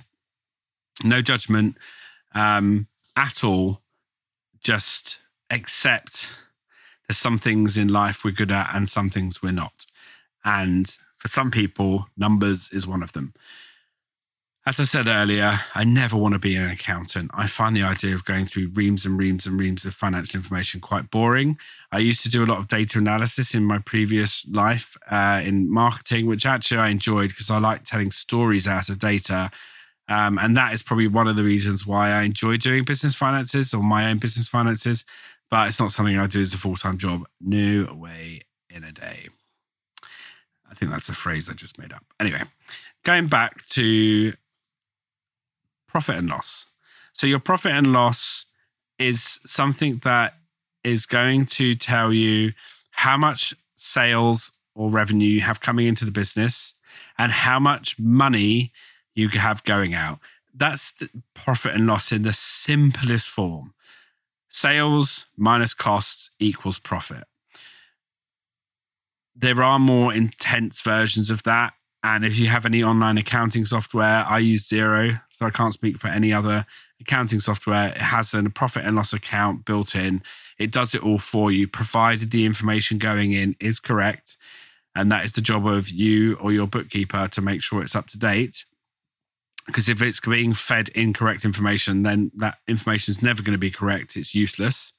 No 1.03 1.21
judgment 1.21 1.77
um, 2.33 2.87
at 3.15 3.43
all. 3.43 3.81
Just 4.61 5.19
accept 5.49 6.27
there's 7.07 7.17
some 7.17 7.37
things 7.37 7.77
in 7.77 7.87
life 7.87 8.23
we're 8.23 8.31
good 8.31 8.51
at 8.51 8.73
and 8.73 8.87
some 8.87 9.09
things 9.09 9.41
we're 9.41 9.51
not. 9.51 9.85
And 10.45 10.95
for 11.17 11.27
some 11.27 11.51
people, 11.51 12.07
numbers 12.15 12.69
is 12.71 12.87
one 12.87 13.03
of 13.03 13.13
them. 13.13 13.33
As 14.63 14.79
I 14.79 14.83
said 14.83 15.07
earlier, 15.07 15.59
I 15.73 15.83
never 15.83 16.15
want 16.15 16.33
to 16.33 16.39
be 16.39 16.55
an 16.55 16.69
accountant. 16.69 17.31
I 17.33 17.47
find 17.47 17.75
the 17.75 17.81
idea 17.81 18.13
of 18.13 18.25
going 18.25 18.45
through 18.45 18.69
reams 18.75 19.07
and 19.07 19.17
reams 19.17 19.47
and 19.47 19.59
reams 19.59 19.85
of 19.85 19.95
financial 19.95 20.37
information 20.37 20.79
quite 20.79 21.09
boring. 21.09 21.57
I 21.91 21.97
used 21.97 22.21
to 22.23 22.29
do 22.29 22.43
a 22.43 22.45
lot 22.45 22.59
of 22.59 22.67
data 22.67 22.99
analysis 22.99 23.55
in 23.55 23.63
my 23.63 23.79
previous 23.79 24.47
life 24.47 24.95
uh, 25.09 25.41
in 25.43 25.71
marketing, 25.71 26.27
which 26.27 26.45
actually 26.45 26.77
I 26.77 26.89
enjoyed 26.89 27.29
because 27.29 27.49
I 27.49 27.57
like 27.57 27.85
telling 27.85 28.11
stories 28.11 28.67
out 28.67 28.89
of 28.89 28.99
data. 28.99 29.49
Um, 30.07 30.37
and 30.37 30.55
that 30.55 30.73
is 30.73 30.83
probably 30.83 31.07
one 31.07 31.27
of 31.27 31.35
the 31.35 31.43
reasons 31.43 31.87
why 31.87 32.11
I 32.11 32.21
enjoy 32.21 32.57
doing 32.57 32.83
business 32.83 33.15
finances 33.15 33.73
or 33.73 33.81
my 33.81 34.11
own 34.11 34.19
business 34.19 34.47
finances. 34.47 35.05
But 35.49 35.69
it's 35.69 35.79
not 35.79 35.91
something 35.91 36.19
I 36.19 36.27
do 36.27 36.39
as 36.39 36.53
a 36.53 36.57
full 36.57 36.75
time 36.75 36.99
job. 36.99 37.25
No 37.39 37.91
way 37.95 38.41
in 38.69 38.83
a 38.83 38.91
day. 38.91 39.29
I 40.69 40.75
think 40.75 40.91
that's 40.91 41.09
a 41.09 41.13
phrase 41.13 41.49
I 41.49 41.53
just 41.53 41.79
made 41.79 41.91
up. 41.91 42.05
Anyway, 42.19 42.43
going 43.03 43.25
back 43.25 43.65
to 43.69 44.33
profit 45.91 46.15
and 46.15 46.29
loss. 46.29 46.65
So 47.13 47.27
your 47.27 47.39
profit 47.39 47.73
and 47.73 47.91
loss 47.91 48.45
is 48.97 49.39
something 49.45 49.97
that 50.03 50.35
is 50.83 51.05
going 51.05 51.45
to 51.45 51.75
tell 51.75 52.13
you 52.13 52.53
how 52.91 53.17
much 53.17 53.53
sales 53.75 54.51
or 54.73 54.89
revenue 54.89 55.27
you 55.27 55.41
have 55.41 55.59
coming 55.59 55.87
into 55.87 56.05
the 56.05 56.11
business 56.11 56.75
and 57.17 57.31
how 57.31 57.59
much 57.59 57.99
money 57.99 58.71
you 59.13 59.29
have 59.29 59.63
going 59.63 59.93
out. 59.93 60.19
That's 60.53 60.93
profit 61.33 61.75
and 61.75 61.87
loss 61.87 62.11
in 62.11 62.23
the 62.23 62.33
simplest 62.33 63.27
form. 63.27 63.73
Sales 64.49 65.25
minus 65.37 65.73
costs 65.73 66.29
equals 66.39 66.79
profit. 66.79 67.23
There 69.35 69.61
are 69.61 69.79
more 69.79 70.13
intense 70.13 70.81
versions 70.81 71.29
of 71.29 71.43
that. 71.43 71.73
And 72.03 72.25
if 72.25 72.37
you 72.37 72.47
have 72.47 72.65
any 72.65 72.83
online 72.83 73.17
accounting 73.17 73.65
software, 73.65 74.25
I 74.27 74.39
use 74.39 74.67
Xero, 74.67 75.21
so 75.41 75.47
I 75.47 75.49
can't 75.49 75.73
speak 75.73 75.97
for 75.97 76.07
any 76.07 76.31
other 76.31 76.67
accounting 76.99 77.39
software. 77.39 77.87
It 77.87 77.97
has 77.97 78.31
a 78.35 78.43
profit 78.43 78.85
and 78.85 78.95
loss 78.95 79.11
account 79.11 79.65
built 79.65 79.95
in. 79.95 80.21
It 80.59 80.71
does 80.71 80.93
it 80.93 81.01
all 81.01 81.17
for 81.17 81.51
you, 81.51 81.67
provided 81.67 82.29
the 82.29 82.45
information 82.45 82.99
going 82.99 83.31
in 83.31 83.55
is 83.59 83.79
correct. 83.79 84.37
And 84.93 85.11
that 85.11 85.25
is 85.25 85.33
the 85.33 85.41
job 85.41 85.65
of 85.65 85.89
you 85.89 86.35
or 86.35 86.51
your 86.51 86.67
bookkeeper 86.67 87.27
to 87.29 87.41
make 87.41 87.63
sure 87.63 87.81
it's 87.81 87.95
up 87.95 88.05
to 88.09 88.19
date. 88.19 88.65
Because 89.65 89.89
if 89.89 89.99
it's 89.99 90.19
being 90.19 90.53
fed 90.53 90.89
incorrect 90.89 91.43
information, 91.43 92.03
then 92.03 92.31
that 92.35 92.59
information 92.67 93.11
is 93.11 93.23
never 93.23 93.41
going 93.41 93.53
to 93.53 93.57
be 93.57 93.71
correct. 93.71 94.15
It's 94.15 94.35
useless. 94.35 94.93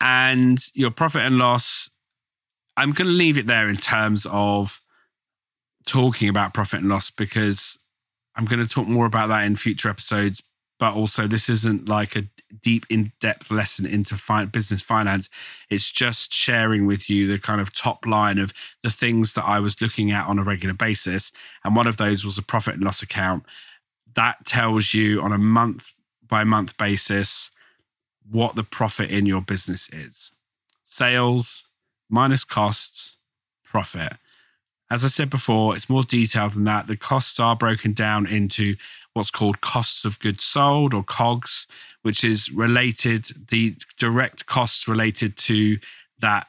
And 0.00 0.58
your 0.74 0.90
profit 0.90 1.22
and 1.22 1.38
loss, 1.38 1.88
I'm 2.76 2.90
going 2.90 3.06
to 3.06 3.14
leave 3.14 3.38
it 3.38 3.46
there 3.46 3.68
in 3.68 3.76
terms 3.76 4.26
of 4.28 4.80
talking 5.86 6.28
about 6.28 6.52
profit 6.52 6.80
and 6.80 6.88
loss 6.88 7.12
because 7.12 7.78
I'm 8.40 8.46
going 8.46 8.66
to 8.66 8.74
talk 8.74 8.88
more 8.88 9.04
about 9.04 9.26
that 9.26 9.44
in 9.44 9.54
future 9.54 9.90
episodes. 9.90 10.42
But 10.78 10.94
also, 10.94 11.26
this 11.26 11.50
isn't 11.50 11.90
like 11.90 12.16
a 12.16 12.22
deep, 12.62 12.86
in 12.88 13.12
depth 13.20 13.50
lesson 13.50 13.84
into 13.84 14.16
fi- 14.16 14.46
business 14.46 14.80
finance. 14.80 15.28
It's 15.68 15.92
just 15.92 16.32
sharing 16.32 16.86
with 16.86 17.10
you 17.10 17.30
the 17.30 17.38
kind 17.38 17.60
of 17.60 17.70
top 17.70 18.06
line 18.06 18.38
of 18.38 18.54
the 18.82 18.88
things 18.88 19.34
that 19.34 19.44
I 19.44 19.60
was 19.60 19.78
looking 19.82 20.10
at 20.10 20.26
on 20.26 20.38
a 20.38 20.42
regular 20.42 20.72
basis. 20.72 21.32
And 21.62 21.76
one 21.76 21.86
of 21.86 21.98
those 21.98 22.24
was 22.24 22.38
a 22.38 22.42
profit 22.42 22.76
and 22.76 22.84
loss 22.84 23.02
account. 23.02 23.44
That 24.14 24.46
tells 24.46 24.94
you 24.94 25.20
on 25.20 25.32
a 25.32 25.38
month 25.38 25.92
by 26.26 26.44
month 26.44 26.78
basis 26.78 27.50
what 28.26 28.56
the 28.56 28.64
profit 28.64 29.10
in 29.10 29.26
your 29.26 29.42
business 29.42 29.90
is 29.92 30.32
sales 30.86 31.64
minus 32.08 32.44
costs, 32.44 33.16
profit. 33.62 34.14
As 34.90 35.04
I 35.04 35.08
said 35.08 35.30
before, 35.30 35.76
it's 35.76 35.88
more 35.88 36.02
detailed 36.02 36.52
than 36.52 36.64
that. 36.64 36.88
The 36.88 36.96
costs 36.96 37.38
are 37.38 37.54
broken 37.54 37.92
down 37.92 38.26
into 38.26 38.74
what's 39.12 39.30
called 39.30 39.60
costs 39.60 40.04
of 40.04 40.18
goods 40.18 40.44
sold 40.44 40.94
or 40.94 41.04
COGS, 41.04 41.66
which 42.02 42.24
is 42.24 42.50
related, 42.50 43.48
the 43.50 43.76
direct 43.98 44.46
costs 44.46 44.88
related 44.88 45.36
to 45.36 45.78
that 46.18 46.48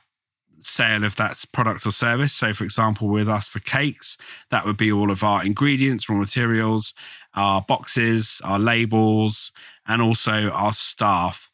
sale 0.60 1.04
of 1.04 1.16
that 1.16 1.44
product 1.52 1.86
or 1.86 1.92
service. 1.92 2.34
So, 2.34 2.54
for 2.54 2.64
example, 2.64 3.08
with 3.08 3.30
us 3.30 3.48
for 3.48 3.60
cakes, 3.60 4.18
that 4.50 4.66
would 4.66 4.78
be 4.78 4.92
all 4.92 5.12
of 5.12 5.24
our 5.24 5.44
ingredients, 5.44 6.10
raw 6.10 6.18
materials, 6.18 6.94
our 7.36 7.62
boxes, 7.62 8.42
our 8.44 8.60
labels, 8.60 9.52
and 9.88 10.02
also 10.02 10.50
our 10.50 10.74
staff. 10.74 11.50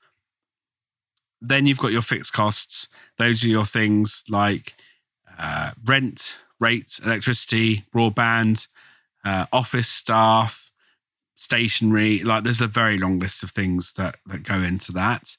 Then 1.41 1.67
you've 1.67 1.79
got 1.79 1.91
your 1.91 2.01
fixed 2.01 2.33
costs. 2.33 2.87
Those 3.17 3.43
are 3.43 3.49
your 3.49 3.65
things 3.65 4.23
like 4.29 4.75
uh, 5.37 5.71
rent, 5.85 6.37
rates, 6.59 6.99
electricity, 6.99 7.83
broadband, 7.93 8.67
uh, 9.23 9.45
office 9.51 9.87
staff, 9.87 10.71
stationery. 11.35 12.23
Like 12.23 12.43
there's 12.43 12.61
a 12.61 12.67
very 12.67 12.97
long 12.97 13.19
list 13.19 13.43
of 13.43 13.51
things 13.51 13.93
that, 13.93 14.17
that 14.25 14.43
go 14.43 14.55
into 14.55 14.91
that. 14.93 15.37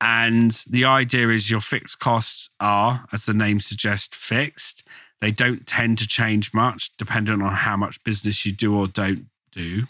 And 0.00 0.52
the 0.68 0.84
idea 0.84 1.28
is 1.28 1.50
your 1.50 1.60
fixed 1.60 1.98
costs 1.98 2.50
are, 2.60 3.06
as 3.12 3.26
the 3.26 3.34
name 3.34 3.60
suggests, 3.60 4.14
fixed. 4.16 4.84
They 5.20 5.32
don't 5.32 5.66
tend 5.66 5.98
to 5.98 6.06
change 6.06 6.54
much 6.54 6.92
depending 6.96 7.42
on 7.42 7.52
how 7.52 7.76
much 7.76 8.02
business 8.04 8.46
you 8.46 8.52
do 8.52 8.78
or 8.78 8.86
don't 8.86 9.26
do. 9.50 9.84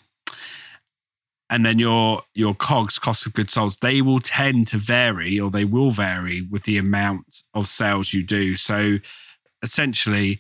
And 1.51 1.65
then 1.65 1.79
your 1.79 2.23
your 2.35 2.55
COGS, 2.55 2.99
cost 2.99 3.27
of 3.27 3.33
goods 3.33 3.55
sold, 3.55 3.77
they 3.81 4.03
will 4.03 4.21
tend 4.21 4.69
to 4.69 4.79
vary 4.79 5.41
or 5.41 5.51
they 5.51 5.65
will 5.65 5.91
vary 5.91 6.43
with 6.43 6.65
the 6.65 6.79
amount 6.79 7.43
of 7.55 7.69
sales 7.69 8.13
you 8.13 8.23
do. 8.23 8.57
So 8.57 8.99
essentially, 9.63 10.39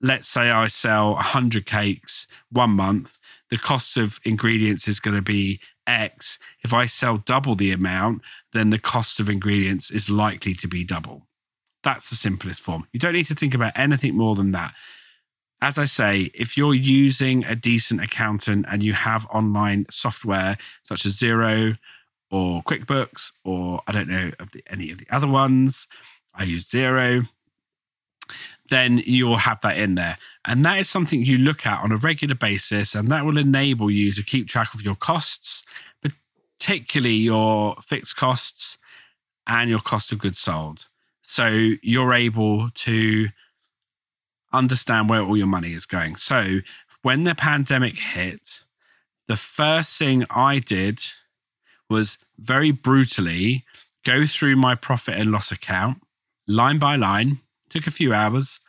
let's 0.00 0.28
say 0.28 0.50
I 0.50 0.66
sell 0.66 1.14
100 1.14 1.66
cakes 1.66 2.26
one 2.50 2.70
month, 2.70 3.18
the 3.50 3.58
cost 3.58 3.96
of 3.96 4.18
ingredients 4.24 4.88
is 4.88 5.00
going 5.00 5.16
to 5.16 5.22
be 5.22 5.60
X. 5.86 6.38
If 6.64 6.72
I 6.72 6.86
sell 6.86 7.18
double 7.18 7.54
the 7.54 7.72
amount, 7.72 8.22
then 8.52 8.70
the 8.70 8.78
cost 8.78 9.20
of 9.20 9.28
ingredients 9.28 9.90
is 9.90 10.08
likely 10.08 10.54
to 10.54 10.68
be 10.68 10.84
double. 10.84 11.26
That's 11.82 12.10
the 12.10 12.16
simplest 12.16 12.60
form. 12.60 12.86
You 12.92 13.00
don't 13.00 13.12
need 13.12 13.26
to 13.26 13.34
think 13.34 13.54
about 13.54 13.72
anything 13.74 14.16
more 14.16 14.34
than 14.34 14.52
that. 14.52 14.74
As 15.60 15.78
I 15.78 15.84
say, 15.84 16.30
if 16.34 16.56
you're 16.56 16.74
using 16.74 17.44
a 17.44 17.54
decent 17.54 18.02
accountant 18.02 18.66
and 18.68 18.82
you 18.82 18.94
have 18.94 19.26
online 19.26 19.86
software 19.90 20.56
such 20.82 21.06
as 21.06 21.16
Xero 21.16 21.78
or 22.30 22.62
QuickBooks, 22.62 23.32
or 23.44 23.80
I 23.86 23.92
don't 23.92 24.08
know 24.08 24.32
of 24.40 24.52
the, 24.52 24.62
any 24.66 24.90
of 24.90 24.98
the 24.98 25.06
other 25.10 25.28
ones, 25.28 25.86
I 26.34 26.44
use 26.44 26.68
Xero 26.68 27.28
then 28.72 29.02
you 29.04 29.26
will 29.26 29.36
have 29.36 29.60
that 29.60 29.76
in 29.76 29.94
there. 29.96 30.16
And 30.46 30.64
that 30.64 30.78
is 30.78 30.88
something 30.88 31.22
you 31.22 31.36
look 31.36 31.66
at 31.66 31.82
on 31.82 31.92
a 31.92 31.96
regular 31.96 32.34
basis, 32.34 32.94
and 32.94 33.08
that 33.08 33.24
will 33.24 33.36
enable 33.36 33.90
you 33.90 34.12
to 34.12 34.22
keep 34.22 34.48
track 34.48 34.72
of 34.74 34.82
your 34.82 34.94
costs, 34.96 35.62
particularly 36.58 37.14
your 37.14 37.76
fixed 37.82 38.16
costs 38.16 38.78
and 39.46 39.68
your 39.68 39.80
cost 39.80 40.10
of 40.10 40.18
goods 40.18 40.38
sold. 40.38 40.86
So 41.22 41.74
you're 41.82 42.14
able 42.14 42.70
to 42.70 43.28
understand 44.52 45.08
where 45.08 45.22
all 45.22 45.36
your 45.36 45.46
money 45.46 45.72
is 45.72 45.86
going. 45.86 46.16
So 46.16 46.60
when 47.02 47.24
the 47.24 47.34
pandemic 47.34 47.98
hit, 47.98 48.60
the 49.28 49.36
first 49.36 49.98
thing 49.98 50.24
I 50.30 50.58
did 50.58 51.00
was 51.90 52.16
very 52.38 52.70
brutally 52.70 53.64
go 54.04 54.26
through 54.26 54.56
my 54.56 54.74
profit 54.74 55.16
and 55.16 55.30
loss 55.30 55.52
account 55.52 56.02
line 56.46 56.78
by 56.78 56.96
line 56.96 57.40
took 57.72 57.86
a 57.86 57.90
few 57.90 58.12
hours, 58.12 58.60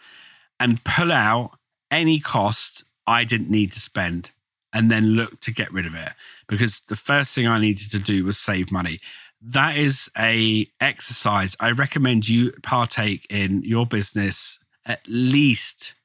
and 0.60 0.84
pull 0.84 1.12
out 1.12 1.58
any 1.92 2.20
cost 2.20 2.84
I 3.06 3.24
didn't 3.24 3.52
need 3.52 3.72
to 3.74 3.80
spend 3.80 4.32
and 4.72 4.90
then 4.90 5.16
look 5.16 5.40
to 5.42 5.52
get 5.52 5.72
rid 5.72 5.86
of 5.86 5.94
it 5.94 6.10
because 6.48 6.82
the 6.88 6.96
first 6.96 7.34
thing 7.34 7.48
I 7.48 7.60
needed 7.60 7.92
to 7.92 8.00
do 8.00 8.26
was 8.26 8.38
save 8.38 8.72
money. 8.72 9.00
That 9.42 9.78
is 9.78 10.10
a 10.18 10.68
exercise 10.80 11.56
I 11.60 11.72
recommend 11.72 12.28
you 12.28 12.52
partake 12.64 13.28
in 13.30 13.64
your 13.64 13.86
business 13.86 14.60
at 14.86 15.02
least 15.08 15.96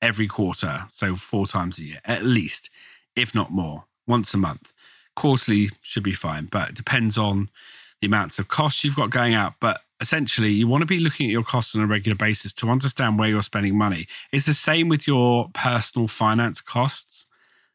every 0.00 0.26
quarter. 0.26 0.84
So 0.88 1.16
four 1.16 1.46
times 1.46 1.78
a 1.78 1.84
year, 1.84 2.00
at 2.04 2.24
least, 2.24 2.70
if 3.16 3.34
not 3.34 3.50
more, 3.50 3.84
once 4.06 4.32
a 4.34 4.38
month. 4.38 4.72
Quarterly 5.16 5.70
should 5.82 6.04
be 6.04 6.12
fine, 6.12 6.46
but 6.46 6.70
it 6.70 6.74
depends 6.76 7.18
on 7.18 7.50
the 8.00 8.06
amounts 8.06 8.38
of 8.38 8.48
costs 8.48 8.84
you've 8.84 8.96
got 8.96 9.10
going 9.10 9.34
out. 9.34 9.54
But 9.60 9.80
essentially, 10.00 10.50
you 10.50 10.66
want 10.68 10.82
to 10.82 10.86
be 10.86 10.98
looking 10.98 11.26
at 11.26 11.32
your 11.32 11.42
costs 11.42 11.74
on 11.74 11.82
a 11.82 11.86
regular 11.86 12.16
basis 12.16 12.52
to 12.54 12.70
understand 12.70 13.18
where 13.18 13.28
you're 13.28 13.42
spending 13.42 13.76
money. 13.76 14.06
It's 14.32 14.46
the 14.46 14.54
same 14.54 14.88
with 14.88 15.06
your 15.06 15.50
personal 15.52 16.08
finance 16.08 16.60
costs. 16.60 17.26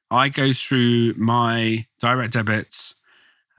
I 0.10 0.30
go 0.30 0.54
through 0.54 1.14
my 1.16 1.88
direct 2.00 2.34
debits 2.34 2.96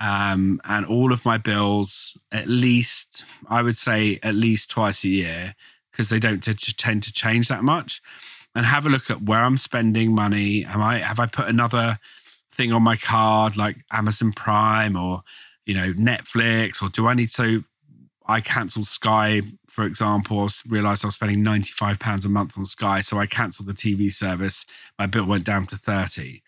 um, 0.00 0.60
and 0.64 0.86
all 0.86 1.12
of 1.12 1.24
my 1.24 1.38
bills 1.38 2.16
at 2.30 2.46
least, 2.46 3.24
I 3.48 3.62
would 3.62 3.76
say, 3.76 4.18
at 4.22 4.34
least 4.34 4.70
twice 4.70 5.04
a 5.04 5.08
year 5.08 5.54
because 5.90 6.08
they 6.08 6.18
don't 6.18 6.42
t- 6.42 6.52
tend 6.54 7.02
to 7.04 7.12
change 7.12 7.48
that 7.48 7.62
much. 7.62 8.02
And 8.56 8.66
have 8.66 8.86
a 8.86 8.88
look 8.88 9.10
at 9.10 9.22
where 9.22 9.40
I'm 9.40 9.56
spending 9.56 10.14
money. 10.14 10.64
Am 10.64 10.80
I 10.80 10.98
have 10.98 11.18
I 11.18 11.26
put 11.26 11.48
another 11.48 11.98
thing 12.52 12.72
on 12.72 12.84
my 12.84 12.94
card 12.96 13.56
like 13.56 13.84
Amazon 13.90 14.32
Prime 14.32 14.94
or 14.96 15.22
you 15.66 15.74
know 15.74 15.92
Netflix, 15.92 16.82
or 16.82 16.88
do 16.88 17.06
I 17.06 17.14
need 17.14 17.30
to? 17.30 17.64
I 18.26 18.40
cancelled 18.40 18.86
Sky, 18.86 19.42
for 19.68 19.84
example. 19.84 20.48
Realised 20.66 21.04
I 21.04 21.08
was 21.08 21.14
spending 21.14 21.42
ninety 21.42 21.72
five 21.72 21.98
pounds 21.98 22.24
a 22.24 22.28
month 22.28 22.56
on 22.58 22.64
Sky, 22.64 23.00
so 23.00 23.18
I 23.18 23.26
cancelled 23.26 23.68
the 23.68 23.74
TV 23.74 24.10
service. 24.10 24.64
My 24.98 25.06
bill 25.06 25.26
went 25.26 25.44
down 25.44 25.66
to 25.66 25.76
thirty. 25.76 26.42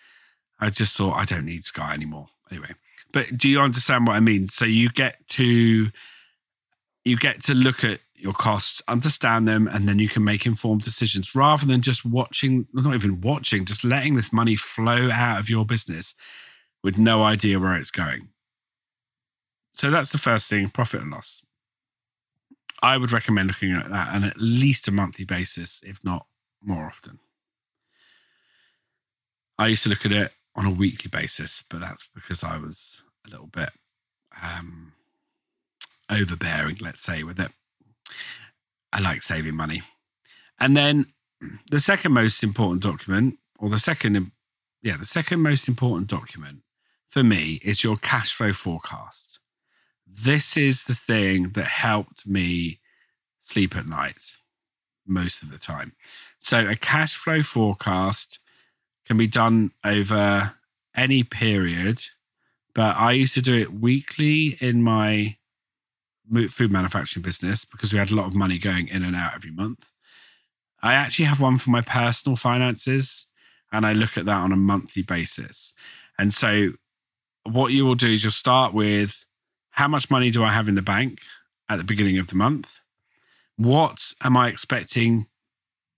I 0.59 0.71
just 0.71 0.97
thought 0.97 1.17
I 1.17 1.25
don't 1.25 1.45
need 1.45 1.65
Sky 1.65 1.93
anymore. 1.93 2.29
Anyway, 2.51 2.75
but 3.13 3.37
do 3.37 3.49
you 3.49 3.61
understand 3.61 4.07
what 4.07 4.17
I 4.17 4.21
mean? 4.21 4.49
So 4.49 4.65
you 4.65 4.89
get 4.91 5.27
to 5.29 5.89
you 7.05 7.17
get 7.17 7.43
to 7.45 7.55
look 7.55 7.85
at 7.85 8.01
your 8.15 8.33
costs, 8.33 8.83
understand 8.89 9.47
them, 9.47 9.69
and 9.69 9.89
then 9.89 9.99
you 9.99 10.09
can 10.09 10.25
make 10.25 10.47
informed 10.47 10.83
decisions 10.83 11.35
rather 11.35 11.67
than 11.67 11.83
just 11.83 12.05
watching, 12.05 12.67
not 12.73 12.95
even 12.95 13.21
watching, 13.21 13.65
just 13.65 13.85
letting 13.85 14.17
this 14.17 14.33
money 14.33 14.57
flow 14.57 15.11
out 15.11 15.39
of 15.39 15.49
your 15.49 15.65
business 15.65 16.15
with 16.83 16.99
no 16.99 17.23
idea 17.23 17.61
where 17.61 17.75
it's 17.75 17.91
going. 17.91 18.29
So 19.77 19.91
that's 19.91 20.11
the 20.11 20.19
first 20.19 20.49
thing 20.49 20.69
profit 20.69 21.03
and 21.03 21.11
loss. 21.11 21.43
I 22.83 22.97
would 22.97 23.13
recommend 23.13 23.49
looking 23.49 23.73
at 23.73 23.91
that 23.91 24.15
on 24.15 24.25
at 24.25 24.39
least 24.39 24.89
a 24.89 24.91
monthly 24.91 25.27
basis, 25.27 25.83
if 25.85 26.03
not 26.03 26.27
more 26.63 26.87
often. 26.87 27.19
I 29.59 29.69
used 29.69 29.83
to 29.83 29.91
look 29.91 30.07
at 30.07 30.13
it 30.13 30.33
on 30.55 30.65
a 30.65 30.71
weekly 30.71 31.11
basis, 31.11 31.63
but 31.69 31.81
that's 31.81 32.09
because 32.15 32.43
I 32.43 32.57
was 32.57 33.03
a 33.27 33.31
little 33.31 33.49
bit 33.49 33.71
um, 34.43 34.95
overbearing, 36.11 36.79
let's 36.81 37.03
say, 37.03 37.23
with 37.23 37.39
it. 37.39 37.53
I 38.95 39.01
like 39.01 39.23
saving 39.23 39.57
money. 39.57 39.83
And 40.59 40.75
then 40.75 41.07
the 41.71 41.81
second 41.81 42.13
most 42.13 42.43
important 42.43 42.83
document, 42.83 43.39
or 43.59 43.69
the 43.69 43.79
second, 43.79 44.33
yeah, 44.83 44.97
the 44.97 45.05
second 45.05 45.43
most 45.43 45.69
important 45.69 46.09
document 46.09 46.61
for 47.09 47.23
me 47.23 47.61
is 47.63 47.85
your 47.85 47.97
cash 47.97 48.33
flow 48.33 48.55
forecast. 48.55 49.39
This 50.07 50.57
is 50.57 50.85
the 50.85 50.95
thing 50.95 51.51
that 51.51 51.67
helped 51.67 52.27
me 52.27 52.81
sleep 53.41 53.77
at 53.77 53.87
night 53.87 54.37
most 55.07 55.43
of 55.43 55.51
the 55.51 55.59
time. 55.59 55.93
So, 56.39 56.67
a 56.69 56.77
cash 56.77 57.15
flow 57.15 57.43
forecast 57.43 58.39
can 59.05 59.17
be 59.17 59.27
done 59.27 59.73
over 59.85 60.55
any 60.95 61.23
period, 61.23 62.03
but 62.75 62.97
I 62.97 63.13
used 63.13 63.35
to 63.35 63.43
do 63.43 63.55
it 63.55 63.73
weekly 63.73 64.57
in 64.61 64.83
my 64.83 65.37
food 66.49 66.73
manufacturing 66.73 67.23
business 67.23 67.65
because 67.65 67.93
we 67.93 67.99
had 67.99 68.11
a 68.11 68.17
lot 68.17 68.27
of 68.27 68.35
money 68.35 68.59
going 68.59 68.89
in 68.89 69.05
and 69.05 69.15
out 69.15 69.35
every 69.35 69.53
month. 69.53 69.91
I 70.83 70.95
actually 70.95 71.27
have 71.27 71.41
one 71.41 71.59
for 71.59 71.71
my 71.71 71.81
personal 71.81 72.37
finances 72.37 73.27
and 73.73 73.87
I 73.87 73.93
look 73.93 74.17
at 74.17 74.25
that 74.27 74.39
on 74.39 74.53
a 74.53 74.57
monthly 74.57 75.03
basis. 75.03 75.73
And 76.19 76.33
so 76.33 76.73
what 77.45 77.73
you 77.73 77.85
will 77.85 77.95
do 77.95 78.09
is 78.09 78.25
you'll 78.25 78.33
start 78.33 78.73
with 78.73 79.26
how 79.77 79.89
much 79.89 80.11
money 80.11 80.31
do 80.31 80.43
I 80.43 80.53
have 80.53 80.69
in 80.69 80.75
the 80.75 80.83
bank 80.83 81.21
at 81.69 81.77
the 81.77 81.85
beginning 81.85 82.19
of 82.19 82.29
the 82.29 82.35
month? 82.35 82.81
What 83.57 84.15
am 84.23 84.37
I 84.37 84.49
expecting 84.49 85.27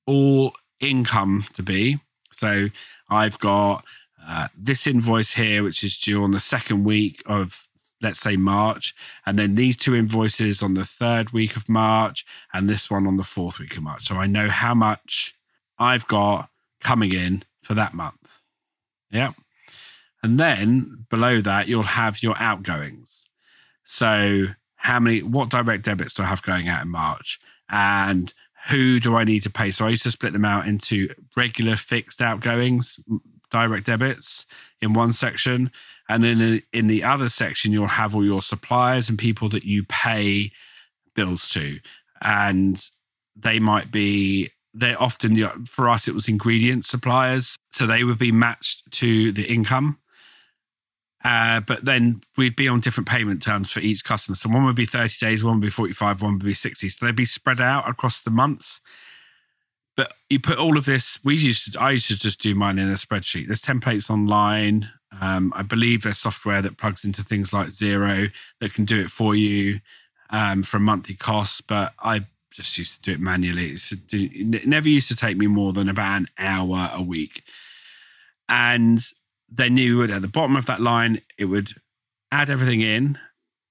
all 0.07 0.53
income 0.81 1.47
to 1.55 1.63
be? 1.63 2.01
So 2.33 2.69
I've 3.09 3.39
got 3.39 3.85
uh, 4.27 4.49
this 4.57 4.87
invoice 4.87 5.33
here, 5.33 5.63
which 5.63 5.83
is 5.83 5.99
due 5.99 6.23
on 6.23 6.33
the 6.33 6.41
second 6.41 6.85
week 6.85 7.23
of 7.27 7.69
let's 8.01 8.21
say 8.21 8.37
March, 8.37 8.95
and 9.27 9.39
then 9.39 9.57
these 9.57 9.77
two 9.77 9.95
invoices 9.95 10.63
on 10.63 10.75
the 10.75 10.85
third 10.85 11.31
week 11.31 11.57
of 11.57 11.69
March, 11.69 12.25
and 12.53 12.69
this 12.69 12.89
one 12.89 13.09
on 13.09 13.17
the 13.17 13.25
fourth 13.25 13.59
week 13.59 13.77
of 13.77 13.83
March. 13.83 14.07
So 14.07 14.15
I 14.17 14.27
know 14.27 14.49
how 14.49 14.75
much 14.75 15.35
I've 15.79 16.07
got 16.07 16.49
coming 16.81 17.13
in 17.13 17.45
for 17.61 17.75
that 17.75 17.95
month. 17.95 18.41
Yeah. 19.11 19.33
And 20.23 20.39
then 20.39 21.07
below 21.11 21.41
that, 21.41 21.67
you'll 21.67 21.83
have 21.83 22.23
your 22.23 22.37
outgoings. 22.39 23.28
So, 23.89 24.49
how 24.77 25.01
many, 25.01 25.23
what 25.23 25.49
direct 25.49 25.85
debits 25.85 26.15
do 26.15 26.23
I 26.23 26.27
have 26.27 26.43
going 26.43 26.69
out 26.69 26.83
in 26.83 26.89
March? 26.89 27.41
And 27.69 28.33
who 28.69 29.01
do 29.01 29.17
I 29.17 29.25
need 29.25 29.43
to 29.45 29.51
pay? 29.51 29.71
So, 29.71 29.87
I 29.87 29.89
used 29.89 30.03
to 30.05 30.11
split 30.11 30.35
them 30.35 30.45
out 30.45 30.69
into 30.69 31.09
regular 31.37 31.75
fixed 31.75 32.21
outgoings, 32.21 33.01
direct 33.51 33.87
debits 33.87 34.47
in 34.81 34.93
one 34.93 35.11
section, 35.11 35.73
and 36.09 36.23
then 36.23 36.61
in, 36.73 36.87
the 36.87 37.03
other 37.03 37.29
section, 37.29 37.73
you'll 37.73 37.87
have 37.87 38.15
all 38.15 38.25
your 38.25 38.43
suppliers 38.43 39.09
and 39.09 39.19
people 39.19 39.49
that 39.49 39.65
you 39.65 39.85
pay 39.85 40.53
bills 41.15 41.49
to. 41.51 41.81
And 42.21 42.81
they 43.35 43.59
might 43.59 43.91
be, 43.91 44.51
they're 44.75 45.01
often, 45.01 45.65
for 45.65 45.89
us, 45.89 46.07
it 46.07 46.15
was 46.15 46.29
ingredient 46.29 46.85
suppliers. 46.85 47.57
So 47.71 47.87
they 47.87 48.05
would 48.05 48.19
be 48.19 48.33
matched 48.33 48.91
to 48.93 49.33
the 49.33 49.45
income. 49.45 49.99
Uh, 51.25 51.61
but 51.61 51.85
then 51.85 52.21
we'd 52.37 52.57
be 52.57 52.69
on 52.69 52.81
different 52.81 53.09
payment 53.09 53.43
terms 53.43 53.71
for 53.71 53.81
each 53.81 54.05
customer. 54.05 54.37
So 54.37 54.49
one 54.49 54.65
would 54.65 54.77
be 54.77 54.85
30 54.85 55.15
days, 55.19 55.43
one 55.43 55.55
would 55.55 55.63
be 55.63 55.71
45, 55.71 56.23
one 56.23 56.35
would 56.35 56.45
be 56.45 56.55
60. 56.55 56.89
So 56.89 57.05
they'd 57.05 57.17
be 57.17 57.25
spread 57.25 57.61
out 57.61 57.89
across 57.89 58.21
the 58.21 58.31
months. 58.31 58.81
But 59.97 60.15
you 60.31 60.39
put 60.39 60.59
all 60.59 60.79
of 60.79 60.85
this, 60.85 61.19
we 61.25 61.37
used 61.37 61.73
to, 61.73 61.81
I 61.81 61.91
used 61.91 62.07
to 62.07 62.19
just 62.19 62.41
do 62.41 62.55
mine 62.55 62.79
in 62.79 62.89
a 62.89 62.95
spreadsheet. 62.95 63.47
There's 63.47 63.63
templates 63.63 64.09
online. 64.09 64.91
Um, 65.21 65.53
I 65.57 65.63
believe 65.63 66.03
there's 66.03 66.19
software 66.19 66.63
that 66.63 66.77
plugs 66.77 67.05
into 67.05 67.25
things 67.25 67.53
like 67.53 67.69
Xero 67.69 68.31
that 68.61 68.75
can 68.75 68.85
do 68.85 69.01
it 69.01 69.11
for 69.11 69.35
you 69.35 69.81
um, 70.31 70.63
for 70.63 70.79
monthly 70.79 71.15
cost. 71.15 71.67
but 71.67 71.95
I 71.99 72.27
just 72.53 72.79
used 72.79 72.95
to 72.95 73.01
do 73.03 73.13
it 73.13 73.21
manually. 73.21 73.77
It 74.13 74.67
never 74.67 74.89
used 74.89 75.09
to 75.09 75.17
take 75.17 75.37
me 75.37 75.47
more 75.47 75.73
than 75.73 75.89
about 75.89 76.17
an 76.17 76.29
hour 76.39 76.91
a 76.95 77.03
week. 77.03 77.43
And 78.49 79.01
then 79.49 79.75
knew 79.75 80.03
at 80.03 80.23
the 80.23 80.29
bottom 80.29 80.57
of 80.57 80.67
that 80.67 80.81
line, 80.81 81.21
it 81.39 81.47
would 81.47 81.73
add 82.31 82.51
everything 82.51 82.81
in 82.81 83.19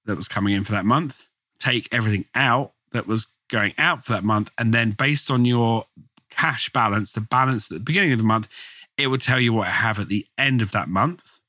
that 0.06 0.16
was 0.16 0.28
coming 0.28 0.54
in 0.54 0.64
for 0.64 0.72
that 0.72 0.84
month, 0.84 1.26
take 1.58 1.88
everything 1.92 2.24
out 2.34 2.72
that 2.92 3.06
was 3.06 3.26
going 3.48 3.74
out 3.78 4.04
for 4.04 4.12
that 4.12 4.24
month, 4.24 4.50
and 4.58 4.74
then 4.74 4.90
based 4.90 5.30
on 5.30 5.44
your 5.44 5.86
cash 6.30 6.68
balance, 6.70 7.12
the 7.12 7.20
balance 7.20 7.70
at 7.70 7.76
the 7.76 7.84
beginning 7.84 8.12
of 8.12 8.18
the 8.18 8.24
month, 8.24 8.48
it 8.96 9.08
would 9.08 9.20
tell 9.20 9.40
you 9.40 9.52
what 9.52 9.68
I 9.68 9.70
have 9.70 9.98
at 9.98 10.08
the 10.08 10.26
end 10.36 10.60
of 10.60 10.72
that 10.72 10.88
month. 10.88 11.40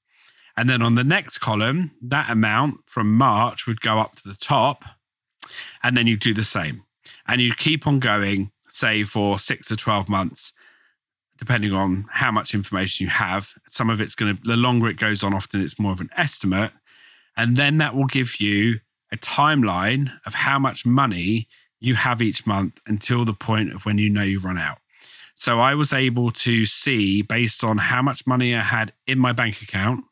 And 0.55 0.69
then 0.69 0.81
on 0.81 0.95
the 0.95 1.03
next 1.03 1.37
column, 1.37 1.91
that 2.01 2.29
amount 2.29 2.81
from 2.85 3.13
March 3.13 3.65
would 3.65 3.81
go 3.81 3.99
up 3.99 4.15
to 4.17 4.27
the 4.27 4.35
top. 4.35 4.83
And 5.81 5.95
then 5.95 6.05
you 6.05 6.17
do 6.17 6.33
the 6.33 6.43
same. 6.43 6.83
And 7.27 7.39
you 7.39 7.53
keep 7.53 7.87
on 7.87 7.99
going, 7.99 8.51
say, 8.67 9.03
for 9.03 9.39
six 9.39 9.67
to 9.69 9.75
12 9.75 10.09
months, 10.09 10.51
depending 11.39 11.73
on 11.73 12.05
how 12.11 12.31
much 12.31 12.53
information 12.53 13.05
you 13.05 13.09
have. 13.09 13.53
Some 13.67 13.89
of 13.89 13.99
it's 14.01 14.13
going 14.13 14.35
to, 14.35 14.43
the 14.43 14.57
longer 14.57 14.89
it 14.89 14.97
goes 14.97 15.23
on, 15.23 15.33
often 15.33 15.61
it's 15.61 15.79
more 15.79 15.93
of 15.93 16.01
an 16.01 16.09
estimate. 16.15 16.71
And 17.35 17.55
then 17.55 17.77
that 17.77 17.95
will 17.95 18.05
give 18.05 18.39
you 18.41 18.81
a 19.11 19.17
timeline 19.17 20.11
of 20.25 20.33
how 20.33 20.59
much 20.59 20.85
money 20.85 21.47
you 21.79 21.95
have 21.95 22.21
each 22.21 22.45
month 22.45 22.81
until 22.85 23.23
the 23.23 23.33
point 23.33 23.73
of 23.73 23.85
when 23.85 23.97
you 23.97 24.09
know 24.09 24.21
you 24.21 24.39
run 24.39 24.57
out. 24.57 24.79
So 25.33 25.59
I 25.59 25.73
was 25.73 25.93
able 25.93 26.31
to 26.31 26.65
see 26.65 27.21
based 27.21 27.63
on 27.63 27.77
how 27.77 28.01
much 28.01 28.27
money 28.27 28.53
I 28.53 28.59
had 28.59 28.91
in 29.07 29.17
my 29.17 29.31
bank 29.31 29.61
account, 29.61 30.03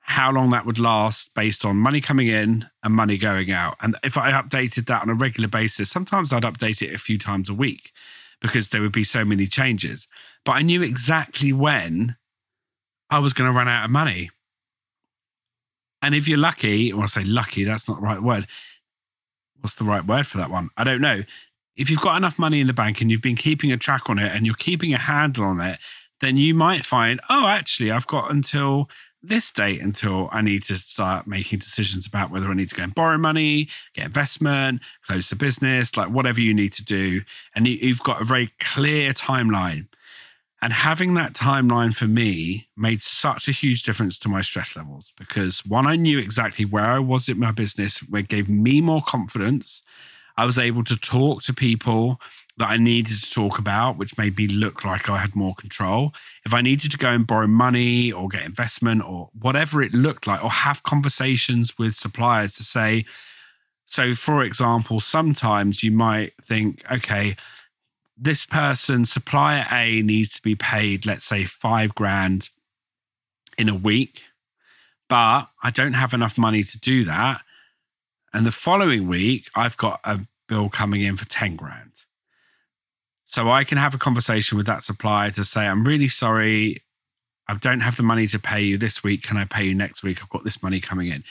how 0.00 0.32
long 0.32 0.50
that 0.50 0.66
would 0.66 0.80
last 0.80 1.32
based 1.34 1.64
on 1.64 1.76
money 1.76 2.00
coming 2.00 2.26
in 2.26 2.66
and 2.82 2.92
money 2.92 3.16
going 3.16 3.52
out. 3.52 3.76
And 3.80 3.96
if 4.02 4.18
I 4.18 4.32
updated 4.32 4.86
that 4.86 5.02
on 5.02 5.08
a 5.08 5.14
regular 5.14 5.48
basis, 5.48 5.88
sometimes 5.88 6.32
I'd 6.32 6.42
update 6.42 6.82
it 6.82 6.92
a 6.92 6.98
few 6.98 7.16
times 7.16 7.48
a 7.48 7.54
week 7.54 7.92
because 8.42 8.68
there 8.68 8.82
would 8.82 8.92
be 8.92 9.04
so 9.04 9.24
many 9.24 9.46
changes. 9.46 10.06
But 10.44 10.52
I 10.52 10.62
knew 10.62 10.82
exactly 10.82 11.52
when 11.52 12.16
I 13.08 13.20
was 13.20 13.32
going 13.32 13.50
to 13.50 13.56
run 13.56 13.68
out 13.68 13.84
of 13.84 13.90
money. 13.90 14.30
And 16.02 16.14
if 16.14 16.28
you're 16.28 16.38
lucky, 16.38 16.92
or 16.92 17.04
I 17.04 17.06
say 17.06 17.24
lucky, 17.24 17.64
that's 17.64 17.88
not 17.88 18.00
the 18.00 18.06
right 18.06 18.20
word. 18.20 18.48
What's 19.60 19.76
the 19.76 19.84
right 19.84 20.04
word 20.04 20.26
for 20.26 20.38
that 20.38 20.50
one? 20.50 20.70
I 20.76 20.82
don't 20.82 21.00
know 21.00 21.22
if 21.76 21.88
you've 21.88 22.00
got 22.00 22.16
enough 22.16 22.38
money 22.38 22.60
in 22.60 22.66
the 22.66 22.72
bank 22.72 23.00
and 23.00 23.10
you've 23.10 23.22
been 23.22 23.36
keeping 23.36 23.72
a 23.72 23.76
track 23.76 24.10
on 24.10 24.18
it 24.18 24.32
and 24.32 24.44
you're 24.44 24.54
keeping 24.54 24.92
a 24.92 24.98
handle 24.98 25.44
on 25.44 25.60
it, 25.60 25.78
then 26.20 26.36
you 26.36 26.54
might 26.54 26.84
find, 26.84 27.20
oh, 27.30 27.46
actually, 27.46 27.90
I've 27.90 28.06
got 28.06 28.30
until 28.30 28.90
this 29.22 29.52
date 29.52 29.80
until 29.80 30.28
I 30.32 30.42
need 30.42 30.62
to 30.64 30.76
start 30.76 31.26
making 31.26 31.60
decisions 31.60 32.06
about 32.06 32.30
whether 32.30 32.48
I 32.48 32.54
need 32.54 32.68
to 32.70 32.74
go 32.74 32.82
and 32.82 32.94
borrow 32.94 33.18
money, 33.18 33.68
get 33.94 34.06
investment, 34.06 34.82
close 35.06 35.28
the 35.28 35.36
business, 35.36 35.96
like 35.96 36.08
whatever 36.08 36.40
you 36.40 36.54
need 36.54 36.72
to 36.74 36.84
do. 36.84 37.22
And 37.54 37.66
you've 37.66 38.02
got 38.02 38.20
a 38.20 38.24
very 38.24 38.50
clear 38.58 39.12
timeline. 39.12 39.86
And 40.60 40.72
having 40.72 41.14
that 41.14 41.34
timeline 41.34 41.94
for 41.94 42.06
me 42.06 42.68
made 42.76 43.02
such 43.02 43.48
a 43.48 43.52
huge 43.52 43.82
difference 43.82 44.16
to 44.20 44.28
my 44.28 44.42
stress 44.42 44.76
levels 44.76 45.12
because 45.18 45.66
one, 45.66 45.88
I 45.88 45.96
knew 45.96 46.20
exactly 46.20 46.64
where 46.64 46.84
I 46.84 47.00
was 47.00 47.28
in 47.28 47.40
my 47.40 47.50
business, 47.50 47.98
where 47.98 48.22
gave 48.22 48.48
me 48.48 48.80
more 48.80 49.02
confidence. 49.02 49.82
I 50.36 50.44
was 50.44 50.58
able 50.58 50.84
to 50.84 50.96
talk 50.96 51.42
to 51.44 51.52
people 51.52 52.20
that 52.58 52.68
I 52.68 52.76
needed 52.76 53.16
to 53.18 53.30
talk 53.30 53.58
about, 53.58 53.96
which 53.96 54.18
made 54.18 54.36
me 54.36 54.46
look 54.46 54.84
like 54.84 55.08
I 55.08 55.18
had 55.18 55.34
more 55.34 55.54
control. 55.54 56.12
If 56.44 56.52
I 56.52 56.60
needed 56.60 56.90
to 56.92 56.98
go 56.98 57.08
and 57.08 57.26
borrow 57.26 57.46
money 57.46 58.12
or 58.12 58.28
get 58.28 58.44
investment 58.44 59.02
or 59.04 59.30
whatever 59.32 59.82
it 59.82 59.94
looked 59.94 60.26
like, 60.26 60.44
or 60.44 60.50
have 60.50 60.82
conversations 60.82 61.78
with 61.78 61.94
suppliers 61.94 62.54
to 62.56 62.62
say, 62.62 63.04
so 63.86 64.14
for 64.14 64.42
example, 64.42 65.00
sometimes 65.00 65.82
you 65.82 65.92
might 65.92 66.32
think, 66.42 66.82
okay, 66.90 67.36
this 68.16 68.44
person, 68.46 69.04
supplier 69.04 69.66
A, 69.70 70.02
needs 70.02 70.34
to 70.34 70.42
be 70.42 70.54
paid, 70.54 71.06
let's 71.06 71.24
say, 71.24 71.44
five 71.44 71.94
grand 71.94 72.50
in 73.58 73.68
a 73.68 73.74
week, 73.74 74.22
but 75.08 75.48
I 75.62 75.70
don't 75.70 75.94
have 75.94 76.14
enough 76.14 76.38
money 76.38 76.62
to 76.62 76.78
do 76.78 77.04
that. 77.04 77.42
And 78.32 78.46
the 78.46 78.50
following 78.50 79.08
week, 79.08 79.48
I've 79.54 79.76
got 79.76 80.00
a 80.04 80.20
bill 80.48 80.68
coming 80.68 81.02
in 81.02 81.16
for 81.16 81.26
10 81.26 81.56
grand. 81.56 82.04
So 83.32 83.48
I 83.48 83.64
can 83.64 83.78
have 83.78 83.94
a 83.94 83.98
conversation 83.98 84.58
with 84.58 84.66
that 84.66 84.82
supplier 84.82 85.30
to 85.30 85.42
say, 85.42 85.66
I'm 85.66 85.84
really 85.84 86.06
sorry. 86.06 86.82
I 87.48 87.54
don't 87.54 87.80
have 87.80 87.96
the 87.96 88.02
money 88.02 88.26
to 88.26 88.38
pay 88.38 88.60
you 88.60 88.76
this 88.76 89.02
week. 89.02 89.22
Can 89.22 89.38
I 89.38 89.46
pay 89.46 89.64
you 89.64 89.74
next 89.74 90.02
week? 90.02 90.18
I've 90.20 90.28
got 90.28 90.44
this 90.44 90.62
money 90.62 90.80
coming 90.80 91.08
in. 91.08 91.24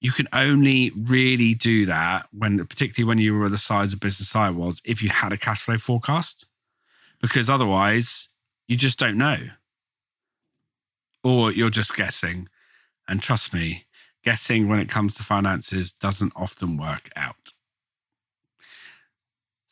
You 0.00 0.10
can 0.10 0.26
only 0.32 0.90
really 0.96 1.54
do 1.54 1.86
that 1.86 2.26
when, 2.32 2.58
particularly 2.66 3.06
when 3.06 3.18
you 3.18 3.38
were 3.38 3.48
the 3.48 3.58
size 3.58 3.92
of 3.92 4.00
business 4.00 4.34
I 4.34 4.50
was, 4.50 4.82
if 4.84 5.04
you 5.04 5.08
had 5.08 5.32
a 5.32 5.36
cash 5.36 5.60
flow 5.60 5.78
forecast, 5.78 6.46
because 7.20 7.48
otherwise 7.48 8.28
you 8.66 8.76
just 8.76 8.98
don't 8.98 9.16
know. 9.16 9.38
Or 11.22 11.52
you're 11.52 11.70
just 11.70 11.94
guessing. 11.94 12.48
And 13.06 13.22
trust 13.22 13.54
me, 13.54 13.84
guessing 14.24 14.68
when 14.68 14.80
it 14.80 14.88
comes 14.88 15.14
to 15.14 15.22
finances 15.22 15.92
doesn't 15.92 16.32
often 16.34 16.76
work 16.76 17.08
out. 17.14 17.52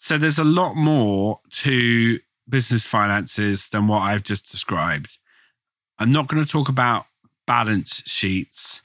So 0.04 0.18
there's 0.18 0.38
a 0.38 0.44
lot 0.44 0.74
more 0.74 1.40
to 1.64 2.18
business 2.48 2.86
finances 2.86 3.68
than 3.68 3.88
what 3.88 4.02
I've 4.02 4.22
just 4.22 4.50
described. 4.50 5.18
I'm 5.98 6.12
not 6.12 6.28
going 6.28 6.44
to 6.44 6.48
talk 6.48 6.68
about 6.68 7.06
balance 7.46 8.02
sheets 8.04 8.82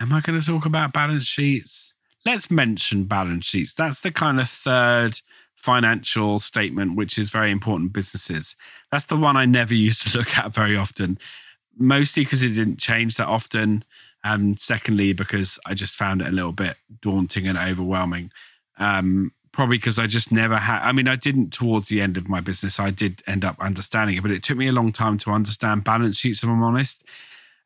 Am 0.00 0.14
I 0.14 0.20
going 0.20 0.40
to 0.40 0.44
talk 0.44 0.64
about 0.64 0.94
balance 0.94 1.24
sheets? 1.24 1.92
Let's 2.24 2.50
mention 2.50 3.04
balance 3.04 3.44
sheets. 3.44 3.74
That's 3.74 4.00
the 4.00 4.10
kind 4.10 4.40
of 4.40 4.48
third 4.48 5.20
financial 5.54 6.38
statement, 6.38 6.96
which 6.96 7.18
is 7.18 7.28
very 7.28 7.50
important 7.50 7.92
businesses. 7.92 8.56
That's 8.90 9.04
the 9.04 9.16
one 9.16 9.36
I 9.36 9.44
never 9.44 9.74
used 9.88 10.08
to 10.08 10.18
look 10.18 10.38
at 10.38 10.54
very 10.54 10.74
often, 10.74 11.18
mostly 11.76 12.24
because 12.24 12.42
it 12.42 12.54
didn't 12.54 12.78
change 12.78 13.16
that 13.16 13.28
often. 13.28 13.84
And 14.24 14.58
secondly, 14.58 15.12
because 15.12 15.58
I 15.66 15.74
just 15.74 15.94
found 15.94 16.22
it 16.22 16.28
a 16.28 16.32
little 16.32 16.52
bit 16.52 16.76
daunting 17.02 17.46
and 17.46 17.58
overwhelming. 17.58 18.32
Um, 18.78 19.32
probably 19.60 19.78
because 19.78 19.98
I 19.98 20.06
just 20.06 20.32
never 20.32 20.56
had, 20.56 20.80
I 20.82 20.92
mean, 20.92 21.08
I 21.08 21.16
didn't 21.16 21.52
towards 21.52 21.88
the 21.88 22.00
end 22.00 22.16
of 22.16 22.28
my 22.28 22.40
business, 22.40 22.80
I 22.80 22.90
did 22.90 23.22
end 23.26 23.44
up 23.44 23.56
understanding 23.60 24.16
it, 24.16 24.22
but 24.22 24.30
it 24.30 24.42
took 24.42 24.56
me 24.56 24.68
a 24.68 24.72
long 24.72 24.90
time 24.90 25.18
to 25.18 25.30
understand 25.30 25.84
balance 25.84 26.16
sheets, 26.16 26.42
if 26.42 26.48
I'm 26.48 26.62
honest 26.62 27.04